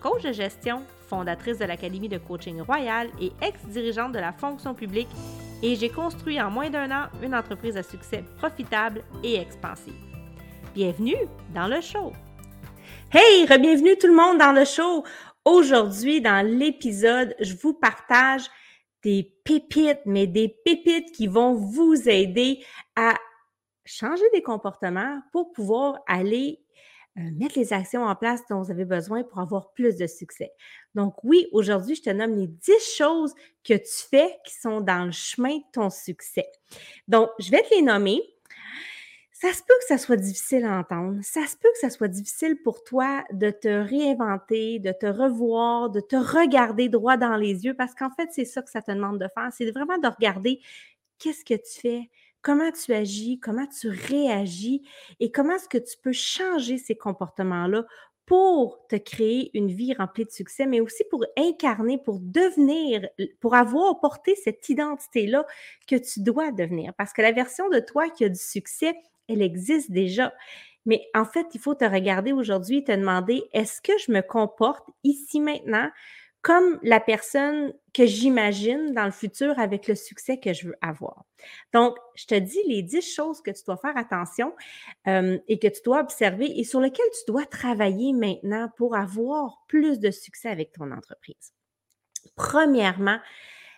coach 0.00 0.22
de 0.22 0.32
gestion, 0.32 0.82
fondatrice 1.08 1.58
de 1.58 1.64
l'Académie 1.64 2.08
de 2.08 2.18
coaching 2.18 2.60
royal 2.60 3.08
et 3.20 3.32
ex-dirigeante 3.42 4.12
de 4.12 4.18
la 4.18 4.32
fonction 4.32 4.74
publique, 4.74 5.08
et 5.62 5.74
j'ai 5.74 5.88
construit 5.88 6.40
en 6.40 6.50
moins 6.50 6.70
d'un 6.70 6.90
an 6.90 7.08
une 7.22 7.34
entreprise 7.34 7.76
à 7.76 7.82
succès 7.82 8.24
profitable 8.36 9.02
et 9.24 9.36
expansive. 9.36 9.94
Bienvenue 10.74 11.16
dans 11.54 11.66
le 11.66 11.80
show! 11.80 12.12
Hey, 13.12 13.46
bienvenue 13.46 13.96
tout 13.98 14.06
le 14.06 14.14
monde 14.14 14.38
dans 14.38 14.52
le 14.52 14.64
show! 14.64 15.04
Aujourd'hui, 15.44 16.20
dans 16.20 16.46
l'épisode, 16.46 17.34
je 17.40 17.54
vous 17.54 17.72
partage 17.72 18.42
des 19.02 19.32
pépites, 19.44 20.00
mais 20.04 20.26
des 20.26 20.54
pépites 20.64 21.10
qui 21.12 21.26
vont 21.26 21.54
vous 21.54 22.08
aider 22.08 22.64
à 22.96 23.14
changer 23.84 24.24
des 24.34 24.42
comportements 24.42 25.20
pour 25.32 25.52
pouvoir 25.52 26.00
aller 26.06 26.60
mettre 27.32 27.58
les 27.58 27.72
actions 27.72 28.04
en 28.04 28.14
place 28.14 28.40
dont 28.48 28.62
vous 28.62 28.70
avez 28.70 28.84
besoin 28.84 29.22
pour 29.22 29.40
avoir 29.40 29.72
plus 29.72 29.96
de 29.96 30.06
succès. 30.06 30.52
Donc 30.94 31.22
oui, 31.24 31.46
aujourd'hui, 31.52 31.94
je 31.94 32.02
te 32.02 32.10
nomme 32.10 32.36
les 32.36 32.48
10 32.48 32.72
choses 32.96 33.34
que 33.64 33.74
tu 33.74 34.08
fais 34.10 34.38
qui 34.44 34.54
sont 34.54 34.80
dans 34.80 35.04
le 35.04 35.12
chemin 35.12 35.56
de 35.56 35.64
ton 35.72 35.90
succès. 35.90 36.46
Donc, 37.06 37.30
je 37.38 37.50
vais 37.50 37.62
te 37.62 37.74
les 37.74 37.82
nommer. 37.82 38.20
Ça 39.32 39.52
se 39.52 39.62
peut 39.62 39.74
que 39.78 39.86
ça 39.86 39.98
soit 39.98 40.16
difficile 40.16 40.64
à 40.64 40.78
entendre. 40.78 41.20
Ça 41.22 41.46
se 41.46 41.56
peut 41.56 41.68
que 41.72 41.78
ça 41.78 41.90
soit 41.90 42.08
difficile 42.08 42.60
pour 42.64 42.82
toi 42.82 43.22
de 43.32 43.50
te 43.50 43.68
réinventer, 43.68 44.80
de 44.80 44.90
te 44.90 45.06
revoir, 45.06 45.90
de 45.90 46.00
te 46.00 46.16
regarder 46.16 46.88
droit 46.88 47.16
dans 47.16 47.36
les 47.36 47.64
yeux 47.64 47.74
parce 47.74 47.94
qu'en 47.94 48.10
fait, 48.10 48.30
c'est 48.32 48.44
ça 48.44 48.62
que 48.62 48.70
ça 48.70 48.82
te 48.82 48.90
demande 48.90 49.20
de 49.20 49.28
faire. 49.32 49.48
C'est 49.56 49.70
vraiment 49.70 49.98
de 49.98 50.08
regarder 50.08 50.60
qu'est-ce 51.18 51.44
que 51.44 51.54
tu 51.54 51.80
fais, 51.80 52.10
comment 52.48 52.72
tu 52.72 52.94
agis, 52.94 53.38
comment 53.38 53.66
tu 53.66 53.90
réagis 53.90 54.80
et 55.20 55.30
comment 55.30 55.56
est-ce 55.56 55.68
que 55.68 55.76
tu 55.76 55.98
peux 56.02 56.14
changer 56.14 56.78
ces 56.78 56.96
comportements-là 56.96 57.84
pour 58.24 58.86
te 58.88 58.96
créer 58.96 59.50
une 59.52 59.70
vie 59.70 59.92
remplie 59.92 60.24
de 60.24 60.30
succès, 60.30 60.64
mais 60.64 60.80
aussi 60.80 61.04
pour 61.10 61.26
incarner, 61.36 61.98
pour 61.98 62.20
devenir, 62.20 63.06
pour 63.40 63.54
avoir 63.54 64.00
porté 64.00 64.34
cette 64.34 64.66
identité-là 64.66 65.44
que 65.86 65.96
tu 65.96 66.22
dois 66.22 66.50
devenir. 66.50 66.94
Parce 66.94 67.12
que 67.12 67.20
la 67.20 67.32
version 67.32 67.68
de 67.68 67.80
toi 67.80 68.08
qui 68.08 68.24
a 68.24 68.30
du 68.30 68.40
succès, 68.40 68.94
elle 69.28 69.42
existe 69.42 69.90
déjà. 69.90 70.32
Mais 70.86 71.06
en 71.14 71.26
fait, 71.26 71.48
il 71.52 71.60
faut 71.60 71.74
te 71.74 71.84
regarder 71.84 72.32
aujourd'hui 72.32 72.78
et 72.78 72.84
te 72.84 72.92
demander, 72.92 73.42
est-ce 73.52 73.82
que 73.82 73.92
je 73.98 74.10
me 74.10 74.22
comporte 74.22 74.88
ici 75.04 75.38
maintenant 75.38 75.90
comme 76.40 76.78
la 76.82 77.00
personne 77.00 77.74
que 77.98 78.06
j'imagine 78.06 78.94
dans 78.94 79.06
le 79.06 79.10
futur 79.10 79.58
avec 79.58 79.88
le 79.88 79.96
succès 79.96 80.38
que 80.38 80.52
je 80.52 80.68
veux 80.68 80.76
avoir. 80.80 81.24
Donc, 81.72 81.96
je 82.14 82.26
te 82.26 82.34
dis 82.36 82.62
les 82.68 82.82
10 82.82 83.02
choses 83.02 83.42
que 83.42 83.50
tu 83.50 83.64
dois 83.66 83.76
faire 83.76 83.96
attention 83.96 84.54
euh, 85.08 85.36
et 85.48 85.58
que 85.58 85.66
tu 85.66 85.80
dois 85.84 85.98
observer 85.98 86.60
et 86.60 86.62
sur 86.62 86.78
lesquelles 86.78 87.10
tu 87.10 87.32
dois 87.32 87.44
travailler 87.44 88.12
maintenant 88.12 88.70
pour 88.76 88.94
avoir 88.94 89.64
plus 89.66 89.98
de 89.98 90.12
succès 90.12 90.48
avec 90.48 90.70
ton 90.70 90.92
entreprise. 90.92 91.52
Premièrement, 92.36 93.18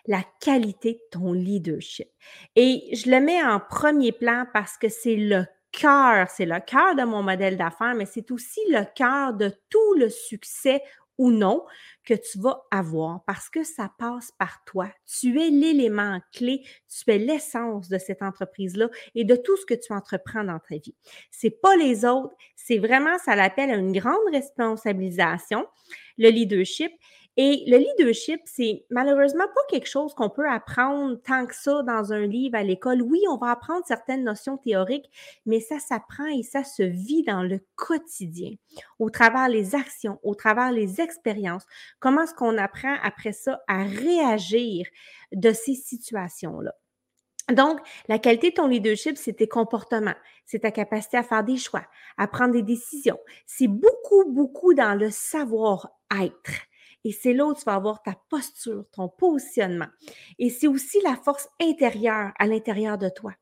la 0.05 0.23
qualité 0.39 0.93
de 0.93 1.19
ton 1.19 1.33
leadership. 1.33 2.09
Et 2.55 2.95
je 2.95 3.09
le 3.09 3.21
mets 3.21 3.41
en 3.41 3.59
premier 3.59 4.11
plan 4.11 4.45
parce 4.53 4.77
que 4.77 4.87
c'est 4.87 5.15
le 5.15 5.45
cœur, 5.71 6.29
c'est 6.29 6.45
le 6.45 6.59
cœur 6.59 6.95
de 6.95 7.03
mon 7.03 7.23
modèle 7.23 7.57
d'affaires, 7.57 7.95
mais 7.95 8.05
c'est 8.05 8.29
aussi 8.29 8.59
le 8.69 8.83
cœur 8.95 9.33
de 9.33 9.51
tout 9.71 9.93
le 9.95 10.09
succès 10.09 10.83
ou 11.21 11.29
non 11.29 11.63
que 12.03 12.15
tu 12.15 12.39
vas 12.39 12.63
avoir 12.71 13.23
parce 13.25 13.47
que 13.47 13.63
ça 13.63 13.91
passe 13.99 14.31
par 14.39 14.63
toi. 14.65 14.89
Tu 15.05 15.39
es 15.39 15.51
l'élément 15.51 16.19
clé, 16.33 16.63
tu 16.89 17.11
es 17.11 17.19
l'essence 17.19 17.89
de 17.89 17.99
cette 17.99 18.23
entreprise-là 18.23 18.89
et 19.13 19.23
de 19.23 19.35
tout 19.35 19.55
ce 19.55 19.67
que 19.67 19.75
tu 19.75 19.93
entreprends 19.93 20.43
dans 20.43 20.57
ta 20.57 20.77
vie. 20.77 20.95
C'est 21.29 21.61
pas 21.61 21.75
les 21.75 22.05
autres, 22.05 22.33
c'est 22.55 22.79
vraiment, 22.79 23.19
ça 23.19 23.35
l'appelle 23.35 23.69
une 23.69 23.91
grande 23.91 24.17
responsabilisation, 24.31 25.67
le 26.17 26.29
leadership. 26.29 26.91
Et 27.37 27.63
le 27.67 27.77
leadership, 27.77 28.41
c'est 28.45 28.85
malheureusement 28.89 29.45
pas 29.45 29.61
quelque 29.69 29.87
chose 29.87 30.13
qu'on 30.13 30.29
peut 30.29 30.47
apprendre 30.47 31.15
tant 31.21 31.45
que 31.45 31.55
ça 31.55 31.81
dans 31.83 32.11
un 32.11 32.25
livre 32.25 32.57
à 32.57 32.63
l'école. 32.63 33.01
Oui, 33.01 33.21
on 33.29 33.37
va 33.37 33.51
apprendre 33.51 33.85
certaines 33.85 34.23
notions 34.23 34.57
théoriques, 34.57 35.09
mais 35.45 35.61
ça 35.61 35.79
s'apprend 35.79 36.27
et 36.27 36.43
ça 36.43 36.65
se 36.65 36.83
vit 36.83 37.23
dans 37.23 37.43
le 37.43 37.61
quotidien, 37.75 38.51
au 38.99 39.09
travers 39.09 39.47
les 39.47 39.75
actions, 39.75 40.19
au 40.23 40.35
travers 40.35 40.73
les 40.73 40.99
expériences. 40.99 41.65
Comment 41.99 42.23
est-ce 42.23 42.33
qu'on 42.33 42.57
apprend 42.57 42.95
après 43.01 43.31
ça 43.31 43.61
à 43.67 43.83
réagir 43.83 44.85
de 45.31 45.53
ces 45.53 45.75
situations-là? 45.75 46.73
Donc, 47.53 47.79
la 48.07 48.19
qualité 48.19 48.49
de 48.51 48.55
ton 48.55 48.67
leadership, 48.67 49.17
c'est 49.17 49.33
tes 49.33 49.47
comportements, 49.47 50.15
c'est 50.45 50.59
ta 50.59 50.71
capacité 50.71 51.17
à 51.17 51.23
faire 51.23 51.43
des 51.43 51.57
choix, 51.57 51.85
à 52.17 52.27
prendre 52.27 52.53
des 52.53 52.61
décisions. 52.61 53.19
C'est 53.45 53.67
beaucoup, 53.67 54.25
beaucoup 54.29 54.73
dans 54.73 54.97
le 54.97 55.09
savoir-être. 55.09 56.51
Et 57.03 57.11
c'est 57.11 57.33
là 57.33 57.45
où 57.45 57.53
tu 57.53 57.63
vas 57.65 57.75
avoir 57.75 58.01
ta 58.03 58.15
posture, 58.29 58.85
ton 58.91 59.09
positionnement. 59.09 59.87
Et 60.39 60.49
c'est 60.49 60.67
aussi 60.67 60.99
la 61.03 61.15
force 61.15 61.49
intérieure 61.61 62.31
à 62.37 62.47
l'intérieur 62.47 62.97
de 62.97 63.09
toi. 63.09 63.33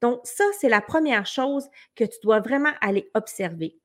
Donc, 0.00 0.20
ça, 0.24 0.44
c'est 0.58 0.68
la 0.68 0.80
première 0.80 1.26
chose 1.26 1.66
que 1.96 2.04
tu 2.04 2.18
dois 2.22 2.40
vraiment 2.40 2.72
aller 2.80 3.10
observer. 3.14 3.76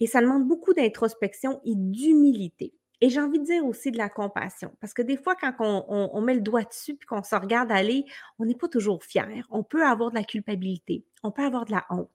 Et 0.00 0.06
ça 0.06 0.20
demande 0.20 0.46
beaucoup 0.46 0.72
d'introspection 0.72 1.60
et 1.64 1.74
d'humilité. 1.74 2.72
Et 3.00 3.10
j'ai 3.10 3.20
envie 3.20 3.38
de 3.38 3.44
dire 3.44 3.64
aussi 3.64 3.92
de 3.92 3.98
la 3.98 4.08
compassion, 4.08 4.74
parce 4.80 4.92
que 4.92 5.02
des 5.02 5.16
fois, 5.16 5.36
quand 5.36 5.54
on, 5.60 6.20
met 6.20 6.34
le 6.34 6.40
doigt 6.40 6.64
dessus 6.64 6.96
puis 6.96 7.06
qu'on 7.06 7.22
se 7.22 7.36
regarde 7.36 7.70
aller, 7.70 8.04
on 8.40 8.44
n'est 8.44 8.56
pas 8.56 8.66
toujours 8.66 9.04
fier. 9.04 9.46
On 9.50 9.62
peut 9.62 9.84
avoir 9.84 10.10
de 10.10 10.16
la 10.16 10.24
culpabilité, 10.24 11.04
on 11.22 11.30
peut 11.30 11.44
avoir 11.44 11.64
de 11.64 11.70
la 11.70 11.86
honte. 11.90 12.10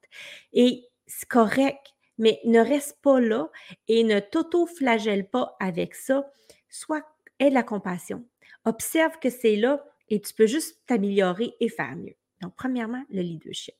Et 0.51 0.85
c'est 1.07 1.27
correct 1.27 1.93
mais 2.17 2.39
ne 2.45 2.59
reste 2.59 2.97
pas 3.01 3.19
là 3.19 3.49
et 3.87 4.03
ne 4.03 4.19
t'auto-flagelle 4.19 5.27
pas 5.27 5.55
avec 5.59 5.95
ça. 5.95 6.29
Soit 6.69 7.05
aie 7.39 7.49
de 7.49 7.53
la 7.53 7.63
compassion. 7.63 8.23
Observe 8.65 9.19
que 9.19 9.29
c'est 9.29 9.55
là 9.55 9.83
et 10.09 10.21
tu 10.21 10.33
peux 10.33 10.47
juste 10.47 10.79
t'améliorer 10.85 11.53
et 11.59 11.69
faire 11.69 11.95
mieux. 11.95 12.15
Donc, 12.41 12.53
premièrement, 12.55 13.03
le 13.09 13.21
leadership. 13.21 13.75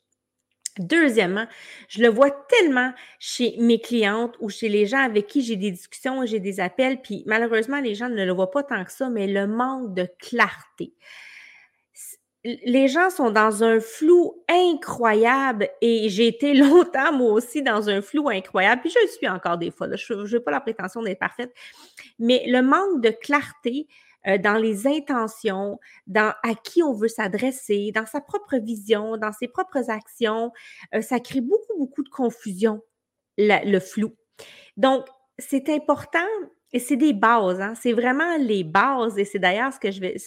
Deuxièmement, 0.79 1.45
je 1.87 2.01
le 2.01 2.07
vois 2.07 2.31
tellement 2.31 2.93
chez 3.19 3.55
mes 3.59 3.79
clientes 3.79 4.35
ou 4.39 4.49
chez 4.49 4.69
les 4.69 4.87
gens 4.87 5.03
avec 5.03 5.27
qui 5.27 5.43
j'ai 5.43 5.55
des 5.55 5.69
discussions, 5.69 6.25
j'ai 6.25 6.39
des 6.39 6.59
appels, 6.59 6.99
puis 6.99 7.23
malheureusement, 7.27 7.79
les 7.79 7.93
gens 7.93 8.09
ne 8.09 8.25
le 8.25 8.31
voient 8.33 8.49
pas 8.49 8.63
tant 8.63 8.83
que 8.83 8.91
ça, 8.91 9.09
mais 9.09 9.27
le 9.27 9.45
manque 9.45 9.93
de 9.93 10.07
clarté 10.17 10.95
les 12.43 12.87
gens 12.89 13.09
sont 13.09 13.31
dans 13.31 13.63
un 13.63 13.79
flou 13.79 14.43
incroyable 14.49 15.69
et 15.81 16.09
j'ai 16.09 16.27
été 16.27 16.53
longtemps, 16.53 17.13
moi 17.13 17.31
aussi, 17.31 17.61
dans 17.61 17.89
un 17.89 18.01
flou 18.01 18.29
incroyable. 18.29 18.81
Puis 18.81 18.91
je 18.91 18.99
le 19.01 19.07
suis 19.07 19.27
encore 19.27 19.57
des 19.57 19.71
fois. 19.71 19.87
Je 19.95 20.35
n'ai 20.35 20.39
pas 20.41 20.51
la 20.51 20.61
prétention 20.61 21.01
d'être 21.01 21.19
parfaite. 21.19 21.53
Mais 22.19 22.43
le 22.47 22.61
manque 22.61 23.01
de 23.01 23.09
clarté 23.09 23.87
euh, 24.27 24.37
dans 24.37 24.55
les 24.55 24.87
intentions, 24.87 25.79
dans 26.07 26.33
à 26.43 26.55
qui 26.55 26.83
on 26.83 26.93
veut 26.93 27.07
s'adresser, 27.07 27.91
dans 27.93 28.05
sa 28.05 28.21
propre 28.21 28.57
vision, 28.57 29.17
dans 29.17 29.31
ses 29.31 29.47
propres 29.47 29.89
actions, 29.89 30.51
euh, 30.93 31.01
ça 31.01 31.19
crée 31.19 31.41
beaucoup, 31.41 31.77
beaucoup 31.77 32.03
de 32.03 32.09
confusion, 32.09 32.81
le 33.37 33.79
flou. 33.79 34.15
Donc, 34.77 35.05
c'est 35.39 35.69
important 35.69 36.19
et 36.73 36.79
c'est 36.79 36.97
des 36.97 37.13
bases, 37.13 37.61
hein? 37.61 37.73
c'est 37.79 37.93
vraiment 37.93 38.37
les 38.37 38.63
bases. 38.63 39.17
Et 39.19 39.25
c'est 39.25 39.39
d'ailleurs 39.39 39.71
ce 39.73 39.79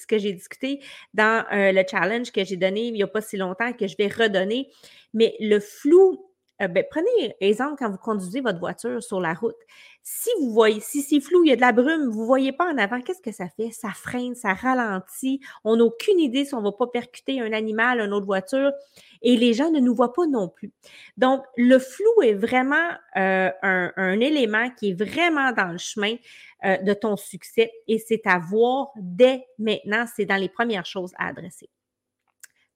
que 0.06 0.18
j'ai 0.18 0.32
discuté 0.32 0.80
dans 1.12 1.44
euh, 1.52 1.72
le 1.72 1.82
challenge 1.90 2.30
que 2.30 2.44
j'ai 2.44 2.56
donné 2.56 2.86
il 2.86 2.94
n'y 2.94 3.02
a 3.02 3.08
pas 3.08 3.20
si 3.20 3.36
longtemps 3.36 3.72
que 3.72 3.86
je 3.88 3.96
vais 3.96 4.06
redonner. 4.06 4.68
Mais 5.12 5.34
le 5.40 5.58
flou, 5.58 6.25
euh, 6.62 6.68
ben, 6.68 6.84
prenez 6.90 7.34
exemple 7.40 7.76
quand 7.78 7.90
vous 7.90 7.98
conduisez 7.98 8.40
votre 8.40 8.58
voiture 8.58 9.02
sur 9.02 9.20
la 9.20 9.34
route. 9.34 9.56
Si 10.02 10.30
vous 10.40 10.52
voyez, 10.52 10.80
si 10.80 11.02
c'est 11.02 11.20
flou, 11.20 11.44
il 11.44 11.48
y 11.48 11.52
a 11.52 11.56
de 11.56 11.60
la 11.60 11.72
brume, 11.72 12.08
vous 12.08 12.20
ne 12.20 12.26
voyez 12.26 12.52
pas 12.52 12.72
en 12.72 12.78
avant, 12.78 13.00
qu'est-ce 13.00 13.20
que 13.20 13.32
ça 13.32 13.48
fait? 13.48 13.70
Ça 13.72 13.90
freine, 13.90 14.34
ça 14.34 14.54
ralentit. 14.54 15.40
On 15.64 15.76
n'a 15.76 15.84
aucune 15.84 16.20
idée 16.20 16.44
si 16.44 16.54
on 16.54 16.60
ne 16.60 16.64
va 16.64 16.72
pas 16.72 16.86
percuter 16.86 17.40
un 17.40 17.52
animal, 17.52 18.00
une 18.00 18.12
autre 18.12 18.26
voiture 18.26 18.72
et 19.22 19.36
les 19.36 19.52
gens 19.52 19.70
ne 19.70 19.80
nous 19.80 19.94
voient 19.94 20.12
pas 20.12 20.26
non 20.26 20.48
plus. 20.48 20.72
Donc, 21.16 21.44
le 21.56 21.78
flou 21.78 22.22
est 22.22 22.34
vraiment 22.34 22.90
euh, 23.16 23.50
un, 23.62 24.20
élément 24.20 24.70
qui 24.70 24.90
est 24.90 24.94
vraiment 24.94 25.52
dans 25.52 25.72
le 25.72 25.78
chemin 25.78 26.14
euh, 26.64 26.76
de 26.78 26.94
ton 26.94 27.16
succès 27.16 27.72
et 27.88 27.98
c'est 27.98 28.26
à 28.26 28.38
voir 28.38 28.90
dès 28.96 29.44
maintenant. 29.58 30.06
C'est 30.14 30.24
dans 30.24 30.36
les 30.36 30.48
premières 30.48 30.86
choses 30.86 31.12
à 31.18 31.28
adresser. 31.28 31.68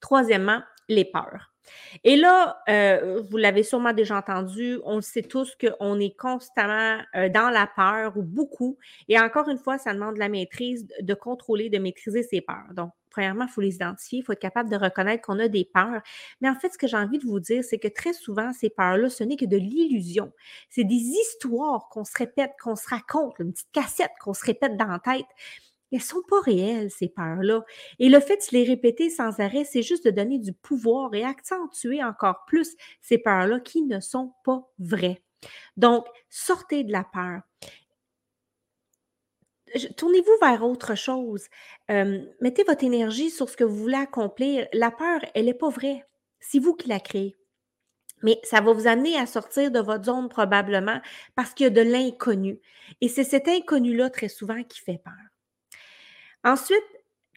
Troisièmement, 0.00 0.60
les 0.90 1.04
peurs. 1.04 1.50
Et 2.04 2.16
là, 2.16 2.62
euh, 2.68 3.22
vous 3.30 3.36
l'avez 3.36 3.62
sûrement 3.62 3.92
déjà 3.92 4.18
entendu, 4.18 4.78
on 4.84 5.00
sait 5.00 5.22
tous 5.22 5.56
qu'on 5.56 6.00
est 6.00 6.16
constamment 6.16 7.00
euh, 7.14 7.28
dans 7.28 7.50
la 7.50 7.66
peur 7.66 8.16
ou 8.16 8.22
beaucoup. 8.22 8.78
Et 9.08 9.18
encore 9.18 9.48
une 9.48 9.58
fois, 9.58 9.78
ça 9.78 9.94
demande 9.94 10.16
la 10.16 10.28
maîtrise, 10.28 10.86
de 11.00 11.14
contrôler, 11.14 11.70
de 11.70 11.78
maîtriser 11.78 12.22
ses 12.22 12.40
peurs. 12.40 12.74
Donc, 12.74 12.90
premièrement, 13.10 13.44
il 13.44 13.50
faut 13.50 13.60
les 13.60 13.76
identifier, 13.76 14.20
il 14.20 14.22
faut 14.22 14.32
être 14.32 14.40
capable 14.40 14.70
de 14.70 14.76
reconnaître 14.76 15.22
qu'on 15.22 15.38
a 15.38 15.48
des 15.48 15.64
peurs. 15.64 16.00
Mais 16.40 16.48
en 16.48 16.54
fait, 16.54 16.72
ce 16.72 16.78
que 16.78 16.86
j'ai 16.86 16.96
envie 16.96 17.18
de 17.18 17.26
vous 17.26 17.40
dire, 17.40 17.62
c'est 17.64 17.78
que 17.78 17.88
très 17.88 18.12
souvent, 18.12 18.52
ces 18.52 18.70
peurs-là, 18.70 19.08
ce 19.08 19.24
n'est 19.24 19.36
que 19.36 19.46
de 19.46 19.56
l'illusion. 19.56 20.32
C'est 20.70 20.84
des 20.84 20.94
histoires 20.94 21.88
qu'on 21.90 22.04
se 22.04 22.16
répète, 22.16 22.52
qu'on 22.62 22.76
se 22.76 22.88
raconte, 22.88 23.38
une 23.38 23.52
petite 23.52 23.72
cassette 23.72 24.12
qu'on 24.20 24.34
se 24.34 24.44
répète 24.44 24.76
dans 24.76 24.86
la 24.86 24.98
tête 24.98 25.26
elles 25.92 25.98
ne 25.98 26.04
sont 26.04 26.22
pas 26.28 26.40
réelles, 26.40 26.90
ces 26.90 27.08
peurs-là. 27.08 27.64
Et 27.98 28.08
le 28.08 28.20
fait 28.20 28.36
de 28.36 28.56
les 28.56 28.64
répéter 28.64 29.10
sans 29.10 29.40
arrêt, 29.40 29.64
c'est 29.64 29.82
juste 29.82 30.04
de 30.04 30.10
donner 30.10 30.38
du 30.38 30.52
pouvoir 30.52 31.14
et 31.14 31.24
accentuer 31.24 32.02
encore 32.02 32.44
plus 32.46 32.76
ces 33.00 33.18
peurs-là 33.18 33.60
qui 33.60 33.82
ne 33.82 34.00
sont 34.00 34.32
pas 34.44 34.68
vraies. 34.78 35.22
Donc, 35.76 36.06
sortez 36.28 36.84
de 36.84 36.92
la 36.92 37.04
peur. 37.04 37.40
Tournez-vous 39.96 40.32
vers 40.40 40.64
autre 40.64 40.94
chose. 40.94 41.46
mettez 41.88 42.64
votre 42.64 42.84
énergie 42.84 43.30
sur 43.30 43.48
ce 43.48 43.56
que 43.56 43.64
vous 43.64 43.76
voulez 43.76 43.96
accomplir. 43.96 44.66
La 44.72 44.90
peur, 44.90 45.20
elle 45.34 45.46
n'est 45.46 45.54
pas 45.54 45.70
vraie. 45.70 46.04
C'est 46.40 46.58
vous 46.58 46.74
qui 46.74 46.88
la 46.88 47.00
créez. 47.00 47.36
Mais 48.22 48.38
ça 48.42 48.60
va 48.60 48.72
vous 48.72 48.86
amener 48.86 49.16
à 49.16 49.26
sortir 49.26 49.70
de 49.70 49.80
votre 49.80 50.04
zone 50.04 50.28
probablement 50.28 51.00
parce 51.34 51.54
qu'il 51.54 51.64
y 51.64 51.66
a 51.68 51.70
de 51.70 51.80
l'inconnu. 51.80 52.60
Et 53.00 53.08
c'est 53.08 53.24
cet 53.24 53.48
inconnu-là 53.48 54.10
très 54.10 54.28
souvent 54.28 54.62
qui 54.64 54.80
fait 54.80 55.00
peur. 55.02 55.29
Ensuite, 56.44 56.84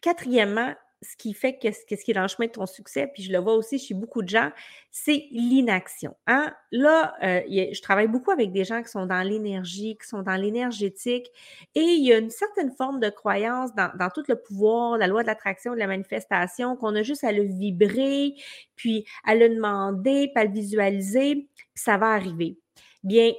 quatrièmement, 0.02 0.74
ce 1.04 1.16
qui 1.18 1.34
fait 1.34 1.58
que, 1.58 1.72
ce 1.72 1.86
qui 1.86 2.12
est 2.12 2.14
dans 2.14 2.24
le 2.24 2.28
chemin 2.28 2.48
de 2.48 2.54
ton 2.54 2.66
succès, 2.66 3.08
puis 3.14 3.24
je 3.24 3.32
le 3.32 3.40
vois 3.40 3.56
aussi 3.56 3.78
chez 3.78 3.94
beaucoup 3.94 4.22
de 4.22 4.30
gens, 4.30 4.52
c'est 4.92 5.28
l'inaction. 5.32 6.16
Hein? 6.28 6.54
Là, 6.72 7.14
euh, 7.24 7.42
je 7.48 7.82
travaille 7.82 8.08
beaucoup 8.08 8.32
avec 8.32 8.52
des 8.52 8.64
gens 8.64 8.82
qui 8.82 8.90
sont 8.90 9.06
dans 9.06 9.22
l'énergie, 9.22 9.98
qui 10.02 10.08
sont 10.08 10.22
dans 10.22 10.36
l'énergétique, 10.36 11.28
et 11.76 11.82
il 11.82 12.06
y 12.06 12.14
a 12.14 12.18
une 12.18 12.30
certaine 12.30 12.72
forme 12.72 13.00
de 13.00 13.10
croyance 13.10 13.74
dans, 13.76 13.92
dans 13.98 14.10
tout 14.10 14.24
le 14.28 14.36
pouvoir, 14.36 14.98
la 14.98 15.08
loi 15.08 15.24
de 15.24 15.28
l'attraction, 15.28 15.74
de 15.74 15.80
la 15.80 15.88
manifestation, 15.88 16.76
qu'on 16.76 16.96
a 16.96 17.04
juste 17.04 17.24
à 17.24 17.32
le 17.32 17.44
vibrer, 17.44 18.36
puis 18.76 19.06
à 19.26 19.36
le 19.36 19.50
demander, 19.50 20.32
puis 20.34 20.42
à 20.42 20.46
le 20.46 20.54
visualiser, 20.54 21.48
puis 21.56 21.68
ça 21.76 21.98
va 21.98 22.12
arriver. 22.12 22.58
Bien, 23.04 23.34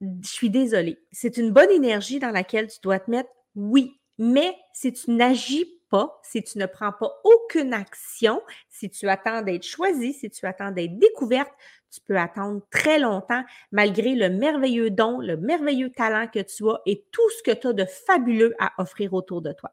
je 0.00 0.28
suis 0.28 0.50
désolée. 0.50 0.98
C'est 1.12 1.38
une 1.38 1.52
bonne 1.52 1.70
énergie 1.70 2.18
dans 2.18 2.30
laquelle 2.30 2.68
tu 2.68 2.78
dois 2.82 3.00
te 3.00 3.10
mettre. 3.10 3.30
Oui, 3.54 3.97
mais 4.18 4.56
si 4.72 4.92
tu 4.92 5.10
n'agis 5.12 5.80
pas, 5.90 6.20
si 6.22 6.42
tu 6.42 6.58
ne 6.58 6.66
prends 6.66 6.92
pas 6.92 7.10
aucune 7.24 7.72
action, 7.72 8.42
si 8.68 8.90
tu 8.90 9.08
attends 9.08 9.42
d'être 9.42 9.64
choisi, 9.64 10.12
si 10.12 10.30
tu 10.30 10.44
attends 10.46 10.70
d'être 10.70 10.98
découverte, 10.98 11.52
tu 11.90 12.00
peux 12.02 12.18
attendre 12.18 12.60
très 12.70 12.98
longtemps 12.98 13.42
malgré 13.72 14.14
le 14.14 14.28
merveilleux 14.28 14.90
don, 14.90 15.20
le 15.20 15.36
merveilleux 15.36 15.90
talent 15.90 16.28
que 16.28 16.40
tu 16.40 16.68
as 16.68 16.80
et 16.84 17.06
tout 17.12 17.28
ce 17.38 17.42
que 17.42 17.56
tu 17.56 17.68
as 17.68 17.72
de 17.72 17.84
fabuleux 17.84 18.54
à 18.58 18.72
offrir 18.78 19.14
autour 19.14 19.40
de 19.40 19.52
toi. 19.52 19.70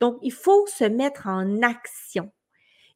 Donc, 0.00 0.18
il 0.22 0.32
faut 0.32 0.66
se 0.66 0.84
mettre 0.84 1.26
en 1.26 1.62
action. 1.62 2.30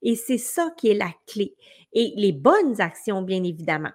Et 0.02 0.16
c'est 0.16 0.38
ça 0.38 0.70
qui 0.76 0.90
est 0.90 0.94
la 0.94 1.12
clé. 1.26 1.54
Et 1.92 2.12
les 2.16 2.32
bonnes 2.32 2.80
actions, 2.80 3.22
bien 3.22 3.42
évidemment. 3.44 3.92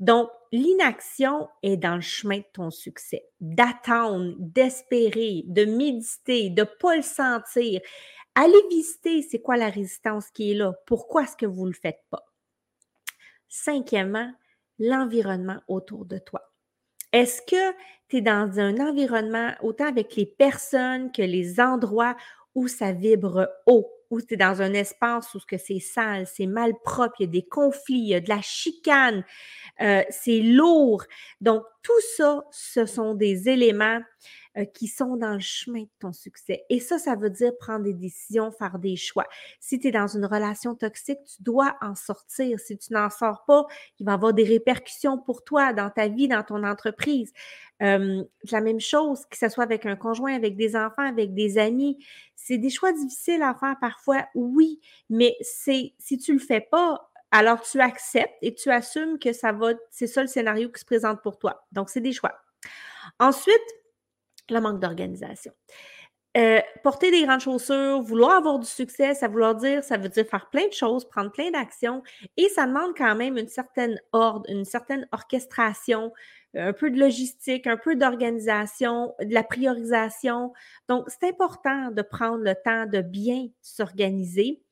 Donc, 0.00 0.30
l'inaction 0.52 1.48
est 1.62 1.76
dans 1.76 1.96
le 1.96 2.00
chemin 2.00 2.38
de 2.38 2.44
ton 2.52 2.70
succès. 2.70 3.28
D'attendre, 3.40 4.34
d'espérer, 4.38 5.42
de 5.46 5.64
méditer, 5.64 6.50
de 6.50 6.62
ne 6.62 6.66
pas 6.80 6.96
le 6.96 7.02
sentir. 7.02 7.80
Allez 8.34 8.62
visiter 8.70 9.22
c'est 9.22 9.40
quoi 9.40 9.56
la 9.56 9.68
résistance 9.68 10.30
qui 10.30 10.52
est 10.52 10.54
là? 10.54 10.72
Pourquoi 10.86 11.24
est-ce 11.24 11.36
que 11.36 11.46
vous 11.46 11.64
ne 11.64 11.70
le 11.70 11.74
faites 11.80 12.04
pas? 12.10 12.24
Cinquièmement, 13.48 14.32
l'environnement 14.78 15.60
autour 15.66 16.04
de 16.04 16.18
toi. 16.18 16.52
Est-ce 17.12 17.42
que 17.42 17.76
tu 18.08 18.18
es 18.18 18.20
dans 18.20 18.60
un 18.60 18.78
environnement, 18.78 19.52
autant 19.62 19.86
avec 19.86 20.14
les 20.14 20.26
personnes 20.26 21.10
que 21.10 21.22
les 21.22 21.58
endroits 21.58 22.16
où 22.54 22.68
ça 22.68 22.92
vibre 22.92 23.48
haut, 23.66 23.90
où 24.10 24.20
tu 24.22 24.36
dans 24.36 24.62
un 24.62 24.72
espace 24.72 25.34
où 25.34 25.38
c'est 25.58 25.80
sale, 25.80 26.26
c'est 26.26 26.46
mal 26.46 26.72
propre, 26.84 27.14
il 27.20 27.24
y 27.24 27.28
a 27.28 27.32
des 27.32 27.42
conflits, 27.46 27.98
il 27.98 28.08
y 28.08 28.14
a 28.14 28.20
de 28.20 28.28
la 28.28 28.40
chicane, 28.40 29.24
euh, 29.80 30.02
c'est 30.10 30.40
lourd. 30.40 31.04
Donc, 31.40 31.62
tout 31.82 32.00
ça, 32.16 32.44
ce 32.50 32.86
sont 32.86 33.14
des 33.14 33.48
éléments 33.48 34.00
euh, 34.58 34.64
qui 34.64 34.88
sont 34.88 35.16
dans 35.16 35.34
le 35.34 35.40
chemin 35.40 35.82
de 35.82 35.88
ton 36.00 36.12
succès. 36.12 36.64
Et 36.68 36.80
ça, 36.80 36.98
ça 36.98 37.14
veut 37.14 37.30
dire 37.30 37.52
prendre 37.58 37.84
des 37.84 37.94
décisions, 37.94 38.50
faire 38.50 38.78
des 38.78 38.96
choix. 38.96 39.26
Si 39.60 39.78
tu 39.78 39.88
es 39.88 39.90
dans 39.90 40.08
une 40.08 40.24
relation 40.24 40.74
toxique, 40.74 41.18
tu 41.24 41.42
dois 41.42 41.76
en 41.80 41.94
sortir. 41.94 42.58
Si 42.58 42.76
tu 42.76 42.92
n'en 42.92 43.08
sors 43.08 43.44
pas, 43.46 43.66
il 43.98 44.06
va 44.06 44.12
y 44.12 44.14
avoir 44.14 44.32
des 44.34 44.44
répercussions 44.44 45.18
pour 45.18 45.44
toi 45.44 45.72
dans 45.72 45.90
ta 45.90 46.08
vie, 46.08 46.28
dans 46.28 46.42
ton 46.42 46.64
entreprise. 46.64 47.32
La 47.80 48.60
même 48.60 48.80
chose, 48.80 49.24
que 49.30 49.38
ce 49.38 49.48
soit 49.48 49.62
avec 49.64 49.86
un 49.86 49.94
conjoint, 49.94 50.34
avec 50.34 50.56
des 50.56 50.74
enfants, 50.74 51.06
avec 51.08 51.34
des 51.34 51.58
amis. 51.58 52.04
C'est 52.34 52.58
des 52.58 52.70
choix 52.70 52.92
difficiles 52.92 53.42
à 53.42 53.54
faire 53.54 53.76
parfois, 53.80 54.26
oui, 54.34 54.80
mais 55.08 55.36
si 55.40 55.94
tu 56.20 56.32
le 56.32 56.38
fais 56.40 56.60
pas, 56.60 57.08
alors 57.30 57.60
tu 57.60 57.80
acceptes 57.80 58.34
et 58.42 58.54
tu 58.54 58.70
assumes 58.70 59.18
que 59.18 59.32
ça 59.32 59.52
va, 59.52 59.74
c'est 59.90 60.06
ça 60.06 60.22
le 60.22 60.28
scénario 60.28 60.70
qui 60.70 60.80
se 60.80 60.86
présente 60.86 61.22
pour 61.22 61.38
toi. 61.38 61.64
Donc, 61.72 61.90
c'est 61.90 62.00
des 62.00 62.12
choix. 62.12 62.32
Ensuite, 63.20 63.54
le 64.54 64.60
manque 64.60 64.80
d'organisation. 64.80 65.52
Euh, 66.36 66.60
porter 66.84 67.10
des 67.10 67.24
grandes 67.24 67.40
chaussures, 67.40 68.02
vouloir 68.02 68.36
avoir 68.36 68.58
du 68.58 68.66
succès, 68.66 69.14
ça 69.14 69.28
vouloir 69.28 69.54
dire, 69.54 69.82
ça 69.82 69.96
veut 69.96 70.10
dire 70.10 70.26
faire 70.26 70.48
plein 70.50 70.68
de 70.68 70.72
choses, 70.72 71.08
prendre 71.08 71.32
plein 71.32 71.50
d'actions, 71.50 72.02
et 72.36 72.48
ça 72.50 72.66
demande 72.66 72.92
quand 72.96 73.16
même 73.16 73.38
une 73.38 73.48
certaine 73.48 73.98
ordre, 74.12 74.44
une 74.48 74.64
certaine 74.64 75.08
orchestration, 75.10 76.12
un 76.54 76.72
peu 76.72 76.90
de 76.90 77.00
logistique, 77.00 77.66
un 77.66 77.76
peu 77.76 77.96
d'organisation, 77.96 79.14
de 79.20 79.32
la 79.32 79.42
priorisation. 79.42 80.52
Donc, 80.88 81.06
c'est 81.08 81.28
important 81.28 81.90
de 81.90 82.02
prendre 82.02 82.44
le 82.44 82.54
temps 82.54 82.86
de 82.86 83.00
bien 83.00 83.48
s'organiser. 83.60 84.62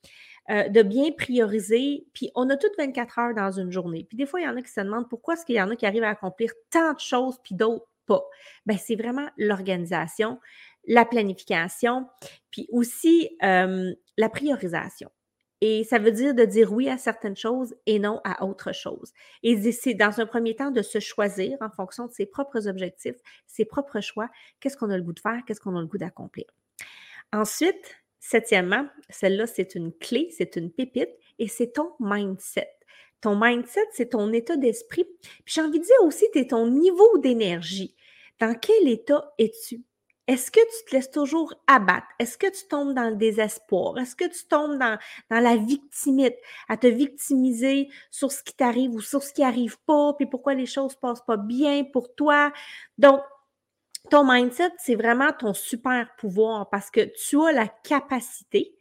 Euh, 0.48 0.68
de 0.68 0.82
bien 0.82 1.10
prioriser. 1.10 2.06
Puis 2.12 2.30
on 2.36 2.48
a 2.50 2.56
toutes 2.56 2.76
24 2.78 3.18
heures 3.18 3.34
dans 3.34 3.50
une 3.50 3.72
journée. 3.72 4.06
Puis 4.08 4.16
des 4.16 4.26
fois, 4.26 4.40
il 4.40 4.44
y 4.44 4.48
en 4.48 4.56
a 4.56 4.62
qui 4.62 4.70
se 4.70 4.80
demandent 4.80 5.08
pourquoi 5.08 5.34
est-ce 5.34 5.44
qu'il 5.44 5.56
y 5.56 5.60
en 5.60 5.70
a 5.70 5.74
qui 5.74 5.86
arrivent 5.86 6.04
à 6.04 6.10
accomplir 6.10 6.52
tant 6.70 6.92
de 6.92 7.00
choses, 7.00 7.40
puis 7.42 7.56
d'autres 7.56 7.84
pas. 8.06 8.24
Bien, 8.64 8.76
c'est 8.76 8.96
vraiment 8.96 9.28
l'organisation, 9.36 10.40
la 10.86 11.04
planification, 11.04 12.06
puis 12.50 12.68
aussi 12.70 13.36
la 13.40 14.28
priorisation. 14.30 15.10
Et 15.62 15.84
ça 15.84 15.98
veut 15.98 16.12
dire 16.12 16.34
de 16.34 16.44
dire 16.44 16.70
oui 16.70 16.88
à 16.90 16.98
certaines 16.98 17.36
choses 17.36 17.74
et 17.86 17.98
non 17.98 18.20
à 18.24 18.44
autre 18.44 18.72
chose. 18.72 19.14
Et 19.42 19.72
c'est 19.72 19.94
dans 19.94 20.20
un 20.20 20.26
premier 20.26 20.54
temps 20.54 20.70
de 20.70 20.82
se 20.82 21.00
choisir 21.00 21.56
en 21.62 21.70
fonction 21.70 22.06
de 22.06 22.12
ses 22.12 22.26
propres 22.26 22.68
objectifs, 22.68 23.16
ses 23.46 23.64
propres 23.64 24.00
choix, 24.00 24.28
qu'est-ce 24.60 24.76
qu'on 24.76 24.90
a 24.90 24.98
le 24.98 25.02
goût 25.02 25.14
de 25.14 25.20
faire, 25.20 25.40
qu'est-ce 25.46 25.60
qu'on 25.60 25.74
a 25.74 25.80
le 25.80 25.86
goût 25.86 25.96
d'accomplir. 25.96 26.44
Ensuite, 27.32 27.96
septièmement, 28.20 28.86
celle-là, 29.08 29.46
c'est 29.46 29.74
une 29.74 29.94
clé, 29.94 30.28
c'est 30.36 30.56
une 30.56 30.70
pépite 30.70 31.16
et 31.38 31.48
c'est 31.48 31.72
ton 31.72 31.94
mindset. 32.00 32.75
Ton 33.26 33.34
mindset, 33.34 33.88
c'est 33.90 34.10
ton 34.10 34.32
état 34.32 34.56
d'esprit. 34.56 35.04
Puis 35.04 35.54
j'ai 35.54 35.60
envie 35.60 35.80
de 35.80 35.84
dire 35.84 36.02
aussi, 36.02 36.26
c'est 36.32 36.46
ton 36.46 36.68
niveau 36.68 37.18
d'énergie. 37.18 37.96
Dans 38.38 38.54
quel 38.54 38.86
état 38.86 39.34
es-tu? 39.36 39.82
Est-ce 40.28 40.52
que 40.52 40.60
tu 40.60 40.84
te 40.84 40.94
laisses 40.94 41.10
toujours 41.10 41.52
abattre? 41.66 42.06
Est-ce 42.20 42.38
que 42.38 42.46
tu 42.46 42.68
tombes 42.68 42.94
dans 42.94 43.10
le 43.10 43.16
désespoir? 43.16 43.98
Est-ce 43.98 44.14
que 44.14 44.28
tu 44.28 44.46
tombes 44.46 44.78
dans, 44.78 44.96
dans 45.28 45.40
la 45.40 45.56
victimite, 45.56 46.36
à 46.68 46.76
te 46.76 46.86
victimiser 46.86 47.88
sur 48.12 48.30
ce 48.30 48.44
qui 48.44 48.54
t'arrive 48.54 48.94
ou 48.94 49.00
sur 49.00 49.24
ce 49.24 49.32
qui 49.32 49.40
n'arrive 49.40 49.76
pas, 49.86 50.14
puis 50.14 50.26
pourquoi 50.26 50.54
les 50.54 50.66
choses 50.66 50.94
ne 50.94 51.00
passent 51.00 51.26
pas 51.26 51.36
bien 51.36 51.82
pour 51.82 52.14
toi? 52.14 52.52
Donc, 52.96 53.22
ton 54.08 54.24
mindset, 54.24 54.70
c'est 54.78 54.94
vraiment 54.94 55.32
ton 55.32 55.52
super 55.52 56.14
pouvoir 56.16 56.70
parce 56.70 56.92
que 56.92 57.00
tu 57.26 57.42
as 57.42 57.50
la 57.50 57.66
capacité 57.66 58.76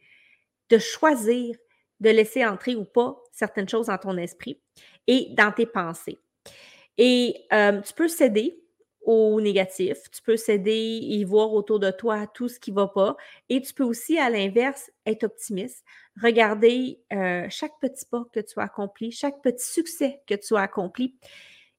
de 0.68 0.78
choisir 0.78 1.56
de 2.00 2.10
laisser 2.10 2.44
entrer 2.44 2.76
ou 2.76 2.84
pas 2.84 3.22
certaines 3.32 3.68
choses 3.68 3.86
dans 3.86 3.98
ton 3.98 4.16
esprit 4.16 4.60
et 5.06 5.28
dans 5.36 5.52
tes 5.52 5.66
pensées. 5.66 6.18
Et 6.98 7.44
euh, 7.52 7.80
tu 7.80 7.92
peux 7.94 8.08
céder 8.08 8.62
au 9.02 9.40
négatif, 9.40 10.10
tu 10.10 10.20
peux 10.22 10.36
céder 10.36 11.00
et 11.10 11.24
voir 11.24 11.52
autour 11.52 11.78
de 11.78 11.92
toi 11.92 12.26
tout 12.26 12.48
ce 12.48 12.58
qui 12.58 12.72
ne 12.72 12.76
va 12.76 12.88
pas. 12.88 13.16
Et 13.48 13.62
tu 13.62 13.72
peux 13.72 13.84
aussi, 13.84 14.18
à 14.18 14.30
l'inverse, 14.30 14.90
être 15.06 15.24
optimiste, 15.24 15.84
regarder 16.20 17.00
euh, 17.12 17.46
chaque 17.48 17.78
petit 17.80 18.04
pas 18.04 18.24
que 18.32 18.40
tu 18.40 18.58
as 18.58 18.64
accompli, 18.64 19.12
chaque 19.12 19.40
petit 19.42 19.64
succès 19.64 20.22
que 20.26 20.34
tu 20.34 20.56
as 20.56 20.62
accompli. 20.62 21.14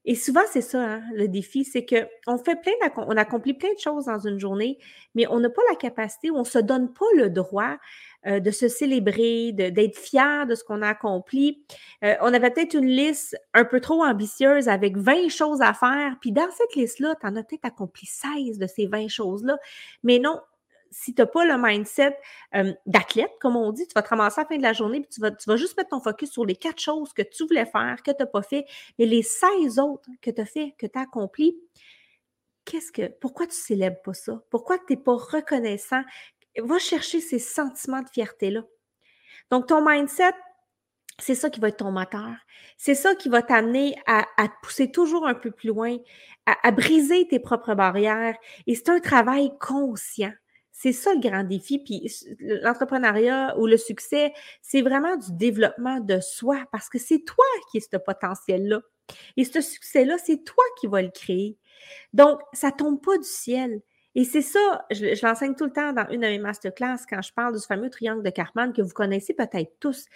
Et 0.06 0.14
souvent, 0.14 0.40
c'est 0.50 0.62
ça, 0.62 0.80
hein, 0.80 1.02
le 1.12 1.28
défi, 1.28 1.64
c'est 1.64 1.84
qu'on 1.84 2.38
fait 2.38 2.56
plein 2.56 2.72
on 2.96 3.16
accomplit 3.18 3.52
plein 3.52 3.74
de 3.74 3.78
choses 3.78 4.06
dans 4.06 4.18
une 4.18 4.38
journée, 4.38 4.78
mais 5.14 5.26
on 5.26 5.38
n'a 5.38 5.50
pas 5.50 5.60
la 5.68 5.76
capacité, 5.76 6.30
on 6.30 6.38
ne 6.38 6.44
se 6.44 6.58
donne 6.58 6.94
pas 6.94 7.04
le 7.14 7.28
droit 7.28 7.76
euh, 8.26 8.40
de 8.40 8.50
se 8.50 8.66
célébrer, 8.66 9.52
d'être 9.52 9.96
fier 9.96 10.46
de 10.46 10.56
ce 10.56 10.64
qu'on 10.64 10.82
a 10.82 10.88
accompli. 10.88 11.64
Euh, 12.02 12.16
on 12.20 12.34
avait 12.34 12.50
peut-être 12.50 12.74
une 12.74 12.88
liste 12.88 13.36
un 13.54 13.64
peu 13.64 13.80
trop 13.80 14.02
ambitieuse 14.02 14.68
avec 14.68 14.96
20 14.96 15.28
choses 15.28 15.62
à 15.62 15.72
faire, 15.72 16.16
puis 16.20 16.32
dans 16.32 16.50
cette 16.50 16.74
liste-là, 16.74 17.14
tu 17.20 17.26
en 17.26 17.36
as 17.36 17.44
peut-être 17.44 17.64
accompli 17.64 18.06
16 18.06 18.58
de 18.58 18.66
ces 18.66 18.86
20 18.86 19.06
choses-là. 19.08 19.56
Mais 20.02 20.18
non, 20.18 20.40
si 20.90 21.14
tu 21.14 21.22
n'as 21.22 21.26
pas 21.26 21.44
le 21.44 21.56
mindset 21.58 22.18
euh, 22.54 22.72
d'athlète, 22.86 23.32
comme 23.40 23.56
on 23.56 23.72
dit, 23.72 23.86
tu 23.86 23.92
vas 23.94 24.02
te 24.02 24.08
ramasser 24.08 24.40
à 24.40 24.44
la 24.44 24.48
fin 24.48 24.56
de 24.56 24.62
la 24.62 24.72
journée, 24.72 25.00
puis 25.00 25.08
tu 25.10 25.20
vas, 25.20 25.56
juste 25.56 25.76
mettre 25.76 25.90
ton 25.90 26.00
focus 26.00 26.32
sur 26.32 26.44
les 26.44 26.56
quatre 26.56 26.80
choses 26.80 27.12
que 27.12 27.22
tu 27.22 27.46
voulais 27.46 27.66
faire, 27.66 28.02
que 28.04 28.10
tu 28.10 28.16
n'as 28.18 28.26
pas 28.26 28.42
fait, 28.42 28.64
mais 28.98 29.06
les 29.06 29.22
16 29.22 29.78
autres 29.78 30.08
que 30.22 30.30
tu 30.30 30.40
as 30.40 30.46
fait, 30.46 30.74
que 30.78 30.86
tu 30.86 30.98
as 30.98 31.02
accompli, 31.02 31.56
qu'est-ce 32.64 32.92
que, 32.92 33.08
pourquoi 33.20 33.46
tu 33.46 33.56
célèbres 33.56 34.00
pas 34.02 34.14
ça? 34.14 34.42
Pourquoi 34.50 34.78
tu 34.78 34.84
n'es 34.90 34.96
pas 34.96 35.16
reconnaissant? 35.16 36.02
Va 36.62 36.78
chercher 36.78 37.20
ces 37.20 37.38
sentiments 37.38 38.02
de 38.02 38.08
fierté-là. 38.08 38.62
Donc, 39.50 39.68
ton 39.68 39.84
mindset, 39.84 40.32
c'est 41.18 41.34
ça 41.34 41.50
qui 41.50 41.60
va 41.60 41.68
être 41.68 41.78
ton 41.78 41.90
moteur. 41.90 42.34
C'est 42.76 42.94
ça 42.94 43.14
qui 43.14 43.28
va 43.28 43.42
t'amener 43.42 43.96
à, 44.06 44.24
te 44.36 44.52
pousser 44.62 44.90
toujours 44.90 45.26
un 45.26 45.34
peu 45.34 45.50
plus 45.50 45.68
loin, 45.68 45.96
à, 46.46 46.70
briser 46.70 47.26
tes 47.28 47.40
propres 47.40 47.74
barrières. 47.74 48.36
Et 48.66 48.74
c'est 48.74 48.88
un 48.88 49.00
travail 49.00 49.50
conscient. 49.58 50.32
C'est 50.70 50.92
ça 50.92 51.12
le 51.12 51.20
grand 51.20 51.42
défi. 51.42 51.80
Puis 51.80 52.08
l'entrepreneuriat 52.38 53.58
ou 53.58 53.66
le 53.66 53.76
succès, 53.76 54.32
c'est 54.62 54.82
vraiment 54.82 55.16
du 55.16 55.32
développement 55.32 55.98
de 55.98 56.20
soi 56.20 56.64
parce 56.70 56.88
que 56.88 56.98
c'est 56.98 57.24
toi 57.24 57.44
qui 57.70 57.78
as 57.78 57.88
ce 57.92 57.96
potentiel-là. 57.96 58.80
Et 59.36 59.44
ce 59.44 59.60
succès-là, 59.60 60.16
c'est 60.18 60.44
toi 60.44 60.64
qui 60.78 60.86
vas 60.86 61.02
le 61.02 61.10
créer. 61.10 61.56
Donc, 62.12 62.40
ça 62.52 62.70
tombe 62.70 63.02
pas 63.02 63.16
du 63.18 63.28
ciel. 63.28 63.80
Et 64.14 64.24
c'est 64.24 64.42
ça, 64.42 64.86
je, 64.90 65.24
l'enseigne 65.24 65.54
tout 65.54 65.66
le 65.66 65.72
temps 65.72 65.92
dans 65.92 66.08
une 66.08 66.22
de 66.22 66.26
mes 66.26 66.38
masterclass 66.38 66.98
quand 67.08 67.22
je 67.22 67.32
parle 67.32 67.54
du 67.54 67.64
fameux 67.64 67.90
triangle 67.90 68.22
de 68.22 68.30
Karpman 68.30 68.72
que 68.72 68.82
vous 68.82 68.92
connaissez 68.92 69.34
peut-être 69.34 69.72
tous 69.80 70.06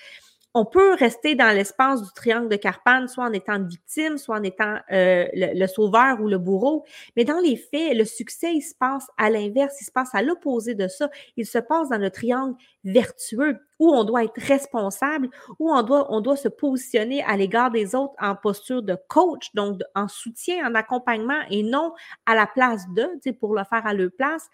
on 0.54 0.66
peut 0.66 0.94
rester 0.94 1.34
dans 1.34 1.54
l'espace 1.54 2.02
du 2.02 2.10
triangle 2.14 2.48
de 2.48 2.56
Carpane, 2.56 3.08
soit 3.08 3.24
en 3.24 3.32
étant 3.32 3.62
victime, 3.62 4.18
soit 4.18 4.36
en 4.36 4.42
étant 4.42 4.76
euh, 4.92 5.26
le, 5.32 5.66
sauveur 5.66 6.20
ou 6.20 6.28
le 6.28 6.36
bourreau. 6.36 6.84
Mais 7.16 7.24
dans 7.24 7.38
les 7.38 7.56
faits, 7.56 7.96
le 7.96 8.04
succès, 8.04 8.52
il 8.54 8.60
se 8.60 8.74
passe 8.74 9.06
à 9.16 9.30
l'inverse, 9.30 9.80
il 9.80 9.84
se 9.84 9.90
passe 9.90 10.14
à 10.14 10.20
l'opposé 10.20 10.74
de 10.74 10.88
ça. 10.88 11.08
Il 11.38 11.46
se 11.46 11.58
passe 11.58 11.88
dans 11.88 11.98
le 11.98 12.10
triangle 12.10 12.54
vertueux, 12.84 13.58
où 13.78 13.94
on 13.94 14.04
doit 14.04 14.24
être 14.24 14.40
responsable, 14.40 15.30
où 15.58 15.72
on 15.72 15.82
doit, 15.82 16.12
on 16.12 16.20
doit 16.20 16.36
se 16.36 16.48
positionner 16.48 17.22
à 17.24 17.36
l'égard 17.36 17.70
des 17.70 17.94
autres 17.94 18.14
en 18.20 18.36
posture 18.36 18.82
de 18.82 18.96
coach, 19.08 19.54
donc 19.54 19.80
en 19.94 20.08
soutien, 20.08 20.68
en 20.68 20.74
accompagnement, 20.74 21.40
et 21.50 21.62
non 21.62 21.94
à 22.26 22.34
la 22.34 22.46
place 22.46 22.84
d'eux, 22.90 23.20
pour 23.40 23.54
le 23.54 23.64
faire 23.64 23.86
à 23.86 23.94
leur 23.94 24.10
place. 24.18 24.50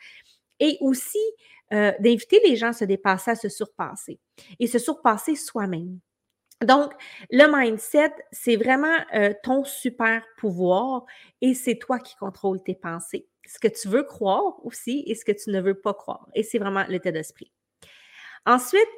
Et 0.61 0.79
aussi, 0.81 1.19
euh, 1.73 1.93
d'inviter 2.01 2.41
les 2.47 2.57
gens 2.57 2.69
à 2.69 2.73
se 2.73 2.85
dépasser, 2.85 3.33
à 3.33 3.37
se 3.37 3.49
surpasser 3.49 4.19
et 4.59 4.67
se 4.67 4.79
surpasser 4.79 5.37
soi-même. 5.37 5.99
Donc, 6.65 6.93
le 7.31 7.47
mindset, 7.47 8.13
c'est 8.33 8.57
vraiment 8.57 8.97
euh, 9.15 9.33
ton 9.43 9.65
super 9.65 10.25
pouvoir 10.39 11.05
et 11.41 11.55
c'est 11.55 11.77
toi 11.77 11.99
qui 11.99 12.17
contrôles 12.17 12.63
tes 12.63 12.75
pensées. 12.75 13.29
Ce 13.47 13.59
que 13.59 13.69
tu 13.69 13.89
veux 13.89 14.03
croire 14.03 14.65
aussi 14.65 15.05
et 15.07 15.15
ce 15.15 15.25
que 15.25 15.33
tu 15.33 15.51
ne 15.51 15.61
veux 15.61 15.79
pas 15.79 15.95
croire. 15.95 16.27
Et 16.35 16.43
c'est 16.43 16.59
vraiment 16.59 16.85
l'état 16.89 17.13
d'esprit. 17.13 17.53
Ensuite, 18.47 18.89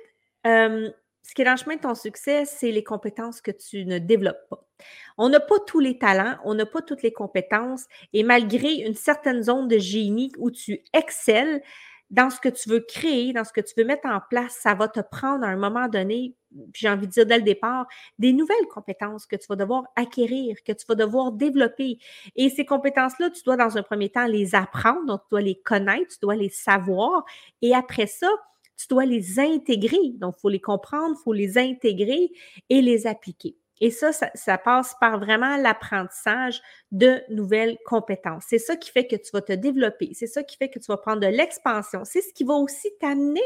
euh, 0.47 0.91
ce 1.23 1.35
qui 1.35 1.43
est 1.43 1.45
dans 1.45 1.53
le 1.53 1.57
chemin 1.57 1.77
de 1.77 1.81
ton 1.81 1.95
succès, 1.95 2.45
c'est 2.45 2.71
les 2.71 2.85
compétences 2.85 3.41
que 3.41 3.51
tu 3.51 3.85
ne 3.85 3.99
développes 3.99 4.49
pas. 4.49 4.70
On 5.19 5.29
n'a 5.29 5.41
pas 5.41 5.59
tous 5.67 5.81
les 5.81 5.99
talents, 5.99 6.37
on 6.45 6.55
n'a 6.55 6.67
pas 6.67 6.83
toutes 6.83 7.03
les 7.03 7.13
compétences 7.13 7.87
et 8.13 8.23
malgré 8.23 8.75
une 8.75 8.95
certaine 8.95 9.43
zone 9.43 9.69
de 9.69 9.79
génie 9.79 10.33
où 10.39 10.51
tu 10.51 10.81
excelles, 10.93 11.63
dans 12.11 12.29
ce 12.29 12.41
que 12.41 12.49
tu 12.49 12.69
veux 12.69 12.81
créer, 12.81 13.33
dans 13.33 13.45
ce 13.45 13.53
que 13.53 13.61
tu 13.61 13.73
veux 13.77 13.85
mettre 13.85 14.09
en 14.09 14.21
place, 14.29 14.59
ça 14.61 14.75
va 14.75 14.89
te 14.89 15.01
prendre 15.01 15.45
à 15.45 15.49
un 15.49 15.57
moment 15.57 15.87
donné, 15.87 16.35
puis 16.73 16.83
j'ai 16.83 16.89
envie 16.89 17.07
de 17.07 17.13
dire 17.13 17.25
dès 17.25 17.39
le 17.39 17.45
départ, 17.45 17.87
des 18.19 18.33
nouvelles 18.33 18.67
compétences 18.69 19.27
que 19.27 19.37
tu 19.37 19.47
vas 19.49 19.57
devoir 19.57 19.85
acquérir, 19.95 20.57
que 20.65 20.73
tu 20.73 20.85
vas 20.89 20.97
devoir 20.97 21.33
développer. 21.33 21.99
Et 22.35 22.51
ces 22.51 22.65
compétences-là, 22.65 23.31
tu 23.31 23.43
dois 23.45 23.57
dans 23.57 23.79
un 23.79 23.83
premier 23.83 24.09
temps 24.11 24.27
les 24.27 24.57
apprendre, 24.57 25.07
donc 25.07 25.23
tu 25.23 25.29
dois 25.31 25.41
les 25.41 25.61
connaître, 25.61 26.09
tu 26.09 26.19
dois 26.21 26.35
les 26.35 26.49
savoir. 26.49 27.25
Et 27.63 27.75
après 27.75 28.09
ça, 28.09 28.29
tu 28.77 28.89
dois 28.89 29.05
les 29.05 29.39
intégrer. 29.39 30.15
Donc, 30.15 30.35
il 30.39 30.41
faut 30.41 30.49
les 30.49 30.61
comprendre, 30.61 31.15
il 31.19 31.23
faut 31.23 31.33
les 31.33 31.59
intégrer 31.59 32.33
et 32.69 32.83
les 32.83 33.07
appliquer. 33.07 33.57
Et 33.81 33.91
ça, 33.91 34.13
ça, 34.13 34.59
passe 34.59 34.95
par 35.01 35.19
vraiment 35.19 35.57
l'apprentissage 35.57 36.61
de 36.93 37.23
nouvelles 37.31 37.79
compétences. 37.87 38.45
C'est 38.49 38.59
ça 38.59 38.77
qui 38.77 38.91
fait 38.91 39.07
que 39.07 39.17
tu 39.17 39.31
vas 39.33 39.41
te 39.41 39.53
développer. 39.53 40.11
C'est 40.15 40.27
ça 40.27 40.43
qui 40.43 40.57
fait 40.57 40.69
que 40.69 40.79
tu 40.79 40.87
vas 40.87 40.99
prendre 40.99 41.21
de 41.21 41.27
l'expansion. 41.27 42.05
C'est 42.05 42.21
ce 42.21 42.33
qui 42.35 42.45
va 42.45 42.55
aussi 42.55 42.89
t'amener 43.01 43.41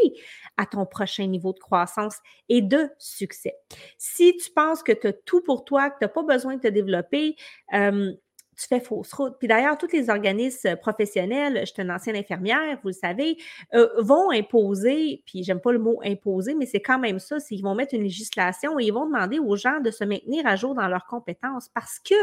à 0.57 0.67
ton 0.67 0.87
prochain 0.87 1.27
niveau 1.27 1.53
de 1.53 1.61
croissance 1.61 2.19
et 2.49 2.63
de 2.63 2.91
succès. 2.99 3.55
Si 3.99 4.37
tu 4.37 4.51
penses 4.51 4.83
que 4.83 4.93
tu 4.93 5.07
as 5.07 5.13
tout 5.13 5.43
pour 5.43 5.65
toi, 5.65 5.91
que 5.91 5.99
tu 5.99 6.05
n'as 6.05 6.09
pas 6.09 6.23
besoin 6.25 6.57
de 6.57 6.61
te 6.61 6.69
développer, 6.69 7.37
euh, 7.73 8.13
tu 8.57 8.67
fais 8.67 8.81
fausse 8.81 9.13
route. 9.13 9.35
Puis 9.39 9.49
d'ailleurs, 9.49 9.79
tous 9.79 9.93
les 9.93 10.11
organismes 10.11 10.77
professionnels, 10.77 11.61
je 11.61 11.73
suis 11.73 11.83
une 11.83 11.91
ancienne 11.91 12.17
infirmière, 12.17 12.79
vous 12.83 12.89
le 12.89 12.95
savez, 12.95 13.37
euh, 13.75 13.89
vont 13.99 14.31
imposer, 14.31 15.23
puis 15.27 15.45
j'aime 15.45 15.61
pas 15.61 15.73
le 15.73 15.79
mot 15.79 16.01
imposer, 16.05 16.55
mais 16.55 16.67
c'est 16.67 16.81
quand 16.81 16.99
même 16.99 17.19
ça, 17.19 17.41
c'est 17.41 17.55
qu'ils 17.55 17.65
vont 17.65 17.75
mettre 17.75 17.95
une 17.95 18.03
législation 18.03 18.79
et 18.79 18.85
ils 18.85 18.93
vont 18.93 19.07
demander 19.07 19.39
aux 19.39 19.57
gens 19.57 19.81
de 19.81 19.91
se 19.91 20.05
maintenir 20.05 20.47
à 20.47 20.57
jour 20.57 20.75
dans 20.75 20.89
leurs 20.89 21.07
compétences 21.07 21.69
parce 21.75 21.99
que 21.99 22.15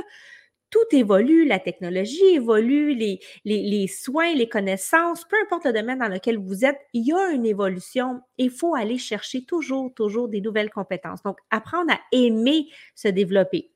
tout 0.72 0.96
évolue, 0.96 1.46
la 1.46 1.60
technologie 1.60 2.26
évolue, 2.34 2.96
les, 2.96 3.20
les, 3.44 3.62
les, 3.62 3.88
soins, 3.88 4.34
les 4.34 4.48
connaissances, 4.48 5.26
peu 5.26 5.36
importe 5.44 5.66
le 5.66 5.74
domaine 5.74 6.00
dans 6.00 6.08
lequel 6.08 6.38
vous 6.38 6.64
êtes, 6.66 6.80
il 6.94 7.06
y 7.06 7.14
a 7.14 7.30
une 7.32 7.46
évolution 7.46 8.22
et 8.38 8.46
il 8.46 8.50
faut 8.50 8.74
aller 8.74 8.98
chercher 8.98 9.44
toujours, 9.44 9.94
toujours 9.94 10.30
des 10.30 10.40
nouvelles 10.40 10.70
compétences. 10.72 11.22
Donc, 11.24 11.38
apprendre 11.52 11.92
à 11.92 12.00
aimer 12.14 12.68
se 12.96 13.10
développer. 13.10 13.72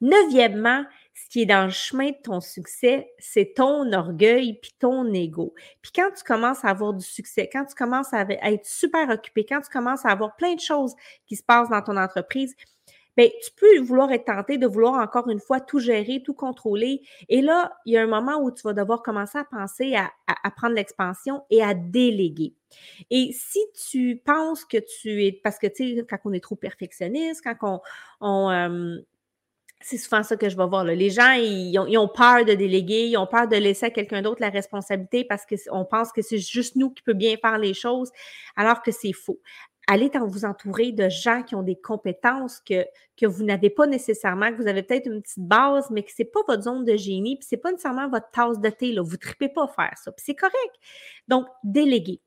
Neuvièmement, 0.00 0.84
ce 1.14 1.28
qui 1.28 1.42
est 1.42 1.46
dans 1.46 1.64
le 1.64 1.70
chemin 1.70 2.10
de 2.10 2.16
ton 2.22 2.40
succès, 2.40 3.12
c'est 3.18 3.54
ton 3.54 3.92
orgueil 3.92 4.58
puis 4.60 4.72
ton 4.78 5.12
ego. 5.12 5.54
Puis 5.82 5.92
quand 5.94 6.10
tu 6.16 6.24
commences 6.24 6.64
à 6.64 6.68
avoir 6.68 6.94
du 6.94 7.04
succès, 7.04 7.48
quand 7.52 7.64
tu 7.64 7.74
commences 7.74 8.12
à 8.12 8.22
être 8.22 8.66
super 8.66 9.08
occupé, 9.10 9.44
quand 9.44 9.60
tu 9.60 9.70
commences 9.70 10.04
à 10.06 10.10
avoir 10.10 10.36
plein 10.36 10.54
de 10.54 10.60
choses 10.60 10.94
qui 11.26 11.36
se 11.36 11.42
passent 11.42 11.68
dans 11.68 11.82
ton 11.82 11.96
entreprise, 11.96 12.54
bien, 13.16 13.28
tu 13.42 13.50
peux 13.56 13.78
vouloir 13.80 14.10
être 14.12 14.24
tenté 14.24 14.56
de 14.56 14.66
vouloir 14.66 14.94
encore 14.94 15.28
une 15.28 15.40
fois 15.40 15.60
tout 15.60 15.80
gérer, 15.80 16.22
tout 16.24 16.34
contrôler. 16.34 17.02
Et 17.28 17.42
là, 17.42 17.72
il 17.84 17.92
y 17.92 17.98
a 17.98 18.02
un 18.02 18.06
moment 18.06 18.38
où 18.40 18.50
tu 18.50 18.62
vas 18.62 18.72
devoir 18.72 19.02
commencer 19.02 19.38
à 19.38 19.44
penser 19.44 19.94
à, 19.94 20.10
prendre 20.56 20.74
l'expansion 20.74 21.42
et 21.50 21.62
à 21.62 21.74
déléguer. 21.74 22.54
Et 23.10 23.32
si 23.32 23.60
tu 23.90 24.20
penses 24.24 24.64
que 24.64 24.78
tu 24.78 25.24
es, 25.26 25.32
parce 25.32 25.58
que 25.58 25.66
tu 25.66 25.96
sais, 25.96 26.06
quand 26.08 26.18
on 26.24 26.32
est 26.32 26.42
trop 26.42 26.56
perfectionniste, 26.56 27.42
quand 27.44 27.56
on, 27.62 27.80
on 28.20 28.50
euh, 28.50 28.96
c'est 29.82 29.98
souvent 29.98 30.22
ça 30.22 30.36
que 30.36 30.48
je 30.48 30.56
vais 30.56 30.66
voir. 30.66 30.84
Les 30.84 31.10
gens, 31.10 31.32
ils 31.32 31.78
ont, 31.78 32.08
peur 32.08 32.44
de 32.44 32.54
déléguer, 32.54 33.06
ils 33.06 33.16
ont 33.16 33.26
peur 33.26 33.48
de 33.48 33.56
laisser 33.56 33.86
à 33.86 33.90
quelqu'un 33.90 34.22
d'autre 34.22 34.40
la 34.40 34.50
responsabilité 34.50 35.24
parce 35.24 35.44
qu'on 35.46 35.84
pense 35.84 36.12
que 36.12 36.22
c'est 36.22 36.38
juste 36.38 36.76
nous 36.76 36.90
qui 36.90 37.02
peut 37.02 37.12
bien 37.14 37.36
faire 37.36 37.58
les 37.58 37.74
choses, 37.74 38.10
alors 38.56 38.82
que 38.82 38.90
c'est 38.90 39.12
faux. 39.12 39.40
Allez 39.88 40.10
vous 40.14 40.44
entourer 40.44 40.92
de 40.92 41.08
gens 41.08 41.42
qui 41.42 41.54
ont 41.56 41.62
des 41.62 41.74
compétences 41.74 42.60
que, 42.60 42.84
que 43.16 43.26
vous 43.26 43.42
n'avez 43.42 43.68
pas 43.68 43.86
nécessairement, 43.86 44.52
que 44.52 44.62
vous 44.62 44.68
avez 44.68 44.82
peut-être 44.82 45.06
une 45.06 45.20
petite 45.20 45.46
base, 45.46 45.90
mais 45.90 46.04
que 46.04 46.12
ce 46.12 46.22
n'est 46.22 46.28
pas 46.28 46.40
votre 46.46 46.62
zone 46.62 46.84
de 46.84 46.96
génie, 46.96 47.36
puis 47.36 47.48
ce 47.48 47.56
n'est 47.56 47.60
pas 47.60 47.72
nécessairement 47.72 48.08
votre 48.08 48.30
tasse 48.30 48.60
de 48.60 48.70
thé. 48.70 48.92
Là. 48.92 49.02
Vous 49.02 49.12
ne 49.12 49.16
tripez 49.16 49.48
pas 49.48 49.64
à 49.64 49.68
faire 49.68 49.98
ça. 49.98 50.12
Puis 50.12 50.24
c'est 50.24 50.34
correct. 50.36 50.74
Donc, 51.26 51.46
déléguer. 51.64 52.20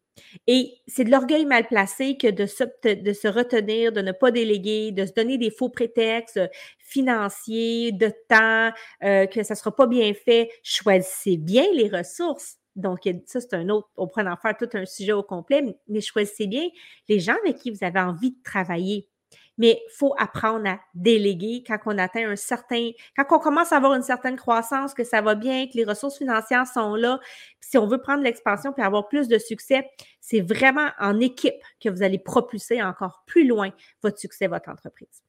Et 0.47 0.77
c'est 0.87 1.03
de 1.03 1.11
l'orgueil 1.11 1.45
mal 1.45 1.67
placé 1.67 2.17
que 2.17 2.27
de 2.27 2.45
se, 2.45 3.27
retenir, 3.27 3.91
de 3.91 4.01
ne 4.01 4.11
pas 4.11 4.31
déléguer, 4.31 4.91
de 4.91 5.05
se 5.05 5.13
donner 5.13 5.37
des 5.37 5.51
faux 5.51 5.69
prétextes 5.69 6.39
financiers, 6.79 7.91
de 7.91 8.11
temps, 8.29 8.71
euh, 9.03 9.25
que 9.25 9.43
ça 9.43 9.53
ne 9.53 9.57
sera 9.57 9.75
pas 9.75 9.87
bien 9.87 10.13
fait. 10.13 10.49
Choisissez 10.63 11.37
bien 11.37 11.65
les 11.73 11.89
ressources. 11.89 12.57
Donc, 12.75 13.09
ça, 13.25 13.39
c'est 13.39 13.53
un 13.53 13.69
autre, 13.69 13.89
on 13.95 14.07
pourrait 14.07 14.27
en 14.27 14.35
faire 14.35 14.57
tout 14.57 14.69
un 14.73 14.85
sujet 14.85 15.13
au 15.13 15.23
complet, 15.23 15.63
mais 15.87 16.01
choisissez 16.01 16.47
bien 16.47 16.67
les 17.07 17.19
gens 17.19 17.35
avec 17.43 17.57
qui 17.57 17.71
vous 17.71 17.83
avez 17.83 18.01
envie 18.01 18.31
de 18.31 18.43
travailler 18.43 19.07
mais 19.57 19.81
il 19.87 19.91
faut 19.93 20.13
apprendre 20.17 20.67
à 20.67 20.79
déléguer 20.93 21.63
quand 21.65 21.77
on 21.85 21.97
atteint 21.97 22.29
un 22.29 22.35
certain, 22.35 22.91
quand 23.15 23.25
on 23.31 23.39
commence 23.39 23.71
à 23.71 23.77
avoir 23.77 23.93
une 23.93 24.03
certaine 24.03 24.35
croissance, 24.35 24.93
que 24.93 25.03
ça 25.03 25.21
va 25.21 25.35
bien, 25.35 25.67
que 25.67 25.73
les 25.75 25.85
ressources 25.85 26.17
financières 26.17 26.67
sont 26.67 26.95
là. 26.95 27.19
si 27.61 27.77
on 27.77 27.87
veut 27.87 27.99
prendre 27.99 28.23
l'expansion 28.23 28.73
puis 28.73 28.83
avoir 28.83 29.07
plus 29.07 29.27
de 29.27 29.37
succès, 29.37 29.89
c'est 30.21 30.41
vraiment 30.41 30.89
en 30.99 31.19
équipe 31.19 31.61
que 31.79 31.89
vous 31.89 32.03
allez 32.03 32.19
propulser 32.19 32.81
encore 32.81 33.23
plus 33.25 33.47
loin 33.47 33.71
votre 34.01 34.19
succès, 34.19 34.47
votre 34.47 34.69
entreprise. 34.69 35.21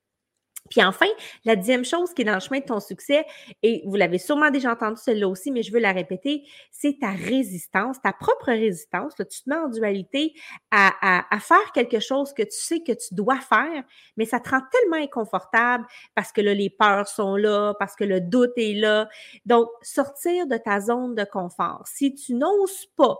Puis 0.70 0.82
enfin, 0.82 1.06
la 1.44 1.56
dixième 1.56 1.84
chose 1.84 2.12
qui 2.14 2.22
est 2.22 2.24
dans 2.24 2.34
le 2.34 2.40
chemin 2.40 2.60
de 2.60 2.64
ton 2.64 2.80
succès, 2.80 3.24
et 3.62 3.82
vous 3.86 3.96
l'avez 3.96 4.18
sûrement 4.18 4.50
déjà 4.50 4.72
entendu 4.72 5.00
celle-là 5.00 5.28
aussi, 5.28 5.50
mais 5.50 5.62
je 5.62 5.72
veux 5.72 5.78
la 5.78 5.92
répéter, 5.92 6.44
c'est 6.70 6.98
ta 7.00 7.10
résistance, 7.10 8.00
ta 8.02 8.12
propre 8.12 8.46
résistance. 8.46 9.14
tu 9.16 9.42
te 9.42 9.50
mets 9.50 9.56
en 9.56 9.68
dualité 9.68 10.34
à, 10.70 11.38
faire 11.40 11.72
quelque 11.72 12.00
chose 12.00 12.32
que 12.32 12.42
tu 12.42 12.56
sais 12.56 12.80
que 12.80 12.92
tu 12.92 13.14
dois 13.14 13.38
faire, 13.38 13.84
mais 14.16 14.24
ça 14.24 14.40
te 14.40 14.50
rend 14.50 14.60
tellement 14.72 15.02
inconfortable 15.02 15.86
parce 16.14 16.32
que 16.32 16.40
là, 16.40 16.54
les 16.54 16.70
peurs 16.70 17.08
sont 17.08 17.36
là, 17.36 17.74
parce 17.78 17.94
que 17.94 18.04
le 18.04 18.20
doute 18.20 18.52
est 18.56 18.74
là. 18.74 19.08
Donc, 19.44 19.68
sortir 19.82 20.46
de 20.46 20.56
ta 20.56 20.80
zone 20.80 21.14
de 21.14 21.24
confort. 21.24 21.84
Si 21.86 22.14
tu 22.14 22.34
n'oses 22.34 22.86
pas 22.96 23.16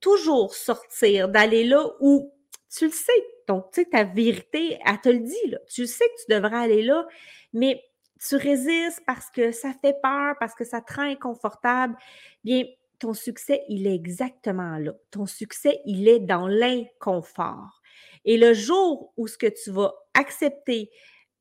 toujours 0.00 0.54
sortir, 0.54 1.28
d'aller 1.28 1.64
là 1.64 1.86
où 2.00 2.32
tu 2.74 2.86
le 2.86 2.90
sais, 2.92 3.12
donc, 3.48 3.70
tu 3.72 3.82
sais, 3.82 3.88
ta 3.88 4.04
vérité, 4.04 4.78
elle 4.84 5.00
te 5.00 5.08
le 5.08 5.20
dit, 5.20 5.50
là. 5.50 5.58
Tu 5.68 5.86
sais 5.86 6.04
que 6.04 6.24
tu 6.24 6.34
devrais 6.34 6.56
aller 6.56 6.82
là, 6.82 7.06
mais 7.52 7.82
tu 8.26 8.36
résistes 8.36 9.02
parce 9.06 9.30
que 9.30 9.52
ça 9.52 9.72
fait 9.80 9.96
peur, 10.02 10.36
parce 10.38 10.54
que 10.54 10.64
ça 10.64 10.80
te 10.80 10.94
rend 10.94 11.02
inconfortable. 11.02 11.96
Bien, 12.44 12.64
ton 12.98 13.14
succès, 13.14 13.64
il 13.68 13.86
est 13.86 13.94
exactement 13.94 14.78
là. 14.78 14.92
Ton 15.10 15.26
succès, 15.26 15.80
il 15.84 16.08
est 16.08 16.20
dans 16.20 16.46
l'inconfort. 16.46 17.82
Et 18.24 18.38
le 18.38 18.54
jour 18.54 19.12
où 19.16 19.26
ce 19.26 19.36
que 19.36 19.48
tu 19.48 19.70
vas 19.70 19.92
accepter 20.14 20.90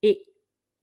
et 0.01 0.25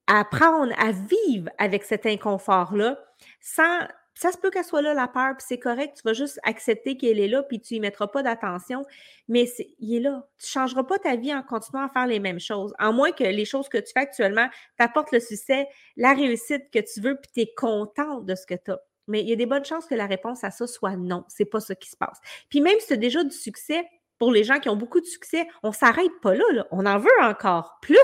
apprendre 0.07 0.73
à 0.79 0.93
vivre 0.93 1.51
avec 1.59 1.83
cet 1.83 2.07
inconfort-là, 2.07 2.99
sans 3.41 3.81
ça 4.19 4.33
se 4.33 4.37
peut 4.37 4.51
qu'elle 4.51 4.65
soit 4.65 4.83
là, 4.83 4.95
la 4.95 5.07
peur, 5.07 5.37
puis 5.37 5.47
c'est 5.49 5.61
correct. 5.61 5.99
Tu 5.99 6.03
vas 6.03 6.13
juste 6.13 6.41
accepter 6.43 6.97
qu'elle 6.97 7.21
est 7.21 7.29
là, 7.29 7.45
puis 7.45 7.61
tu 7.61 7.75
n'y 7.75 7.81
mettras 7.81 8.09
pas 8.09 8.25
d'attention. 8.25 8.85
Mais 9.29 9.49
il 9.79 9.95
est 9.95 10.01
là. 10.01 10.27
Tu 10.39 10.47
ne 10.47 10.49
changeras 10.49 10.83
pas 10.83 10.99
ta 10.99 11.15
vie 11.15 11.33
en 11.33 11.45
continuant 11.45 11.85
à 11.85 11.89
faire 11.89 12.09
les 12.09 12.19
mêmes 12.19 12.41
choses. 12.41 12.75
En 12.81 12.93
moins 12.93 13.13
que 13.13 13.23
les 13.23 13.45
choses 13.45 13.69
que 13.69 13.79
tu 13.79 13.93
fais 13.95 14.01
actuellement 14.01 14.49
t'apportent 14.77 15.13
le 15.13 15.21
succès, 15.21 15.69
la 15.97 16.15
réussite 16.15 16.69
que 16.73 16.81
tu 16.81 17.01
veux, 17.01 17.15
puis 17.15 17.31
tu 17.33 17.41
es 17.43 17.55
content 17.57 18.21
de 18.21 18.35
ce 18.35 18.45
que 18.45 18.55
tu 18.55 18.73
as. 18.73 18.81
Mais 19.07 19.21
il 19.21 19.29
y 19.29 19.33
a 19.33 19.37
des 19.37 19.47
bonnes 19.47 19.65
chances 19.65 19.87
que 19.87 19.95
la 19.95 20.07
réponse 20.07 20.43
à 20.43 20.51
ça 20.51 20.67
soit 20.67 20.97
non. 20.97 21.25
C'est 21.29 21.45
pas 21.45 21.61
ça 21.61 21.77
qui 21.77 21.89
se 21.89 21.97
passe. 21.97 22.19
Puis 22.49 22.61
même 22.61 22.81
si 22.81 22.89
tu 22.89 22.95
as 22.95 22.97
déjà 22.97 23.23
du 23.23 23.31
succès, 23.31 23.89
pour 24.19 24.33
les 24.33 24.43
gens 24.43 24.59
qui 24.59 24.69
ont 24.69 24.77
beaucoup 24.77 25.01
de 25.01 25.07
succès, 25.07 25.47
on 25.63 25.69
ne 25.69 25.75
s'arrête 25.75 26.21
pas 26.23 26.35
là, 26.35 26.45
là. 26.53 26.67
On 26.73 26.87
en 26.87 26.99
veut 26.99 27.09
encore 27.23 27.79
plus. 27.81 27.99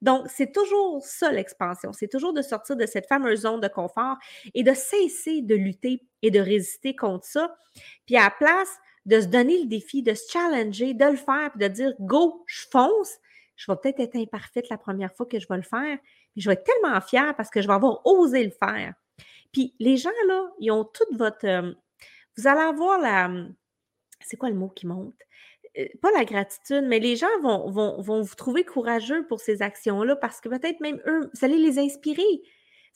Donc, 0.00 0.26
c'est 0.28 0.52
toujours 0.52 1.04
ça 1.04 1.32
l'expansion. 1.32 1.92
C'est 1.92 2.08
toujours 2.08 2.32
de 2.32 2.42
sortir 2.42 2.76
de 2.76 2.86
cette 2.86 3.06
fameuse 3.06 3.40
zone 3.40 3.60
de 3.60 3.68
confort 3.68 4.16
et 4.54 4.62
de 4.62 4.72
cesser 4.74 5.42
de 5.42 5.54
lutter 5.54 6.02
et 6.22 6.30
de 6.30 6.40
résister 6.40 6.94
contre 6.94 7.26
ça. 7.26 7.56
Puis 8.06 8.16
à 8.16 8.24
la 8.24 8.30
place 8.30 8.76
de 9.06 9.20
se 9.20 9.26
donner 9.26 9.58
le 9.62 9.66
défi, 9.66 10.02
de 10.02 10.14
se 10.14 10.30
challenger, 10.30 10.94
de 10.94 11.04
le 11.04 11.16
faire, 11.16 11.50
puis 11.50 11.66
de 11.66 11.68
dire 11.68 11.94
go, 12.00 12.44
je 12.46 12.66
fonce. 12.70 13.16
Je 13.56 13.70
vais 13.70 13.76
peut-être 13.76 14.00
être 14.00 14.16
imparfaite 14.16 14.68
la 14.68 14.78
première 14.78 15.12
fois 15.12 15.26
que 15.26 15.40
je 15.40 15.48
vais 15.48 15.56
le 15.56 15.62
faire, 15.62 15.98
mais 16.36 16.42
je 16.42 16.48
vais 16.48 16.54
être 16.54 16.64
tellement 16.64 17.00
fière 17.00 17.34
parce 17.34 17.50
que 17.50 17.60
je 17.60 17.66
vais 17.66 17.74
avoir 17.74 18.06
osé 18.06 18.44
le 18.44 18.50
faire. 18.50 18.94
Puis 19.52 19.74
les 19.80 19.96
gens, 19.96 20.10
là, 20.28 20.50
ils 20.60 20.70
ont 20.70 20.84
toute 20.84 21.16
votre. 21.16 21.44
Euh, 21.44 21.72
vous 22.36 22.46
allez 22.46 22.60
avoir 22.60 23.00
la. 23.00 23.30
C'est 24.20 24.36
quoi 24.36 24.50
le 24.50 24.54
mot 24.54 24.68
qui 24.68 24.86
monte? 24.86 25.16
Euh, 25.78 25.86
pas 26.02 26.10
la 26.12 26.24
gratitude, 26.24 26.84
mais 26.86 26.98
les 26.98 27.16
gens 27.16 27.26
vont, 27.42 27.70
vont, 27.70 28.00
vont 28.00 28.22
vous 28.22 28.34
trouver 28.34 28.64
courageux 28.64 29.26
pour 29.26 29.40
ces 29.40 29.62
actions-là 29.62 30.16
parce 30.16 30.40
que 30.40 30.48
peut-être 30.48 30.80
même 30.80 31.00
eux, 31.06 31.30
vous 31.32 31.44
allez 31.44 31.58
les 31.58 31.78
inspirer. 31.78 32.42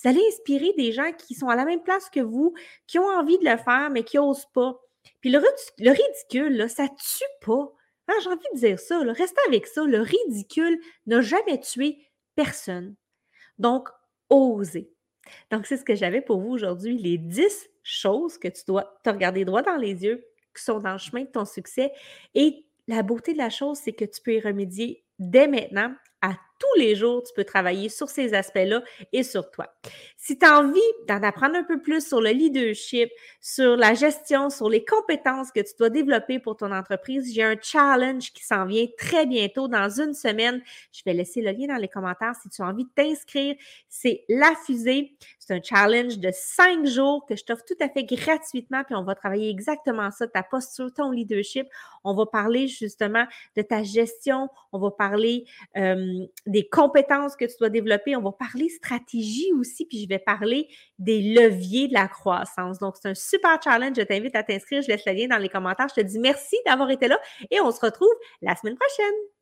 Vous 0.03 0.09
allez 0.09 0.23
inspirer 0.29 0.73
des 0.77 0.93
gens 0.93 1.13
qui 1.13 1.35
sont 1.35 1.49
à 1.49 1.57
la 1.57 1.65
même 1.65 1.83
place 1.83 2.11
que 2.11 2.21
vous, 2.21 2.55
qui 2.87 2.99
ont 2.99 3.07
envie 3.07 3.39
de 3.39 3.45
le 3.45 3.57
faire, 3.57 3.91
mais 3.91 4.03
qui 4.03 4.17
n'osent 4.17 4.49
pas. 4.53 4.81
Puis 5.21 5.31
le, 5.31 5.41
le 5.79 5.91
ridicule, 5.91 6.57
là, 6.57 6.69
ça 6.69 6.89
tue 6.89 7.47
pas. 7.47 7.73
Hein, 8.09 8.15
j'ai 8.23 8.29
envie 8.29 8.39
de 8.55 8.59
dire 8.59 8.81
ça. 8.81 9.05
Là. 9.05 9.13
Restez 9.13 9.41
avec 9.47 9.67
ça. 9.67 9.85
Le 9.85 10.01
ridicule 10.01 10.81
n'a 11.07 11.21
jamais 11.21 11.61
tué 11.61 11.99
personne. 12.35 12.97
Donc, 13.59 13.89
osez. 14.29 14.91
Donc, 15.51 15.67
c'est 15.67 15.77
ce 15.77 15.85
que 15.85 15.95
j'avais 15.95 16.21
pour 16.21 16.41
vous 16.41 16.51
aujourd'hui, 16.51 16.99
les 16.99 17.19
10 17.19 17.71
choses 17.85 18.39
que 18.39 18.49
tu 18.49 18.63
dois 18.67 18.99
te 19.05 19.11
regarder 19.11 19.45
droit 19.45 19.63
dans 19.63 19.77
les 19.77 20.05
yeux, 20.05 20.25
qui 20.55 20.63
sont 20.63 20.81
dans 20.81 20.93
le 20.93 20.99
chemin 20.99 21.23
de 21.23 21.31
ton 21.31 21.45
succès. 21.45 21.93
Et 22.35 22.67
la 22.89 23.03
beauté 23.03 23.33
de 23.33 23.39
la 23.39 23.51
chose, 23.51 23.79
c'est 23.83 23.93
que 23.93 24.05
tu 24.05 24.21
peux 24.23 24.35
y 24.35 24.41
remédier 24.41 25.05
dès 25.19 25.49
maintenant 25.49 25.95
tous 26.63 26.79
les 26.79 26.95
jours, 26.95 27.25
tu 27.25 27.33
peux 27.35 27.45
travailler 27.45 27.89
sur 27.89 28.09
ces 28.09 28.35
aspects-là 28.35 28.83
et 29.13 29.25
sur 29.25 29.51
toi. 29.51 29.75
Si 30.17 30.39
tu 30.39 30.47
as 30.47 30.61
envie 30.61 30.81
d'en 31.09 31.21
apprendre 31.25 31.57
un 31.57 31.65
peu 31.65 31.83
plus 31.83 32.07
sur 32.07 32.21
le 32.21 32.31
leadership, 32.31 33.11
sur 33.41 33.77
la 33.77 33.95
gestion, 33.95 34.49
sur 34.49 34.71
les 34.71 34.85
compétences 34.85 35.51
que 35.51 35.59
tu 35.59 35.73
dois 35.77 35.91
développer 35.91 36.39
pour 36.39 36.57
ton 36.57 36.71
entreprise, 36.71 37.35
j'ai 37.35 37.43
un 37.43 37.57
challenge 37.61 38.33
qui 38.33 38.45
s'en 38.45 38.65
vient 38.67 38.87
très 38.97 39.27
bientôt 39.27 39.67
dans 39.67 40.01
une 40.01 40.15
semaine. 40.15 40.63
Je 40.93 41.03
vais 41.05 41.15
laisser 41.15 41.43
le 41.43 41.51
lien 41.51 41.67
dans 41.67 41.81
les 41.81 41.89
commentaires 41.89 42.35
si 42.41 42.49
tu 42.49 42.63
as 42.63 42.67
envie 42.67 42.85
de 42.85 42.91
t'inscrire. 42.95 43.57
C'est 43.89 44.25
la 44.29 44.55
fusée. 44.65 45.17
C'est 45.41 45.55
un 45.55 45.63
challenge 45.63 46.19
de 46.19 46.31
cinq 46.33 46.87
jours 46.87 47.27
que 47.27 47.35
je 47.35 47.45
t'offre 47.45 47.65
tout 47.65 47.75
à 47.81 47.89
fait 47.89 48.05
gratuitement. 48.05 48.85
Puis 48.85 48.95
on 48.95 49.03
va 49.03 49.17
travailler 49.17 49.51
exactement 49.51 50.13
ça, 50.13 50.29
ta 50.29 50.45
posture, 50.45 50.93
ton 50.95 51.11
leadership. 51.11 51.67
On 52.05 52.15
va 52.15 52.27
parler 52.27 52.69
justement 52.69 53.25
de 53.57 53.63
ta 53.63 53.83
gestion. 53.83 54.49
On 54.71 54.79
va 54.79 54.93
parler 54.93 55.45
euh, 55.77 56.27
des 56.53 56.69
compétences 56.69 57.35
que 57.35 57.45
tu 57.45 57.55
dois 57.59 57.71
développer. 57.71 58.15
On 58.15 58.23
va 58.23 58.33
parler 58.33 58.69
stratégie 58.69 59.53
aussi, 59.59 59.87
puis 59.87 60.03
je 60.03 60.09
vais 60.09 60.19
parler 60.19 60.69
des 60.99 61.21
leviers 61.35 61.89
de 61.89 61.95
la 61.95 62.07
croissance. 62.07 62.79
Donc, 62.79 62.97
c'est 63.01 63.09
un 63.09 63.15
super 63.15 63.59
challenge. 63.63 63.97
Je 63.97 64.03
t'invite 64.03 64.37
à 64.37 64.43
t'inscrire. 64.43 64.83
Je 64.83 64.89
laisse 64.89 65.05
le 65.07 65.13
lien 65.13 65.27
dans 65.29 65.39
les 65.39 65.49
commentaires. 65.49 65.89
Je 65.89 66.01
te 66.01 66.07
dis 66.07 66.19
merci 66.19 66.57
d'avoir 66.67 66.91
été 66.91 67.09
là 67.09 67.19
et 67.51 67.61
on 67.61 67.71
se 67.71 67.81
retrouve 67.81 68.13
la 68.41 68.55
semaine 68.55 68.77
prochaine. 68.77 69.42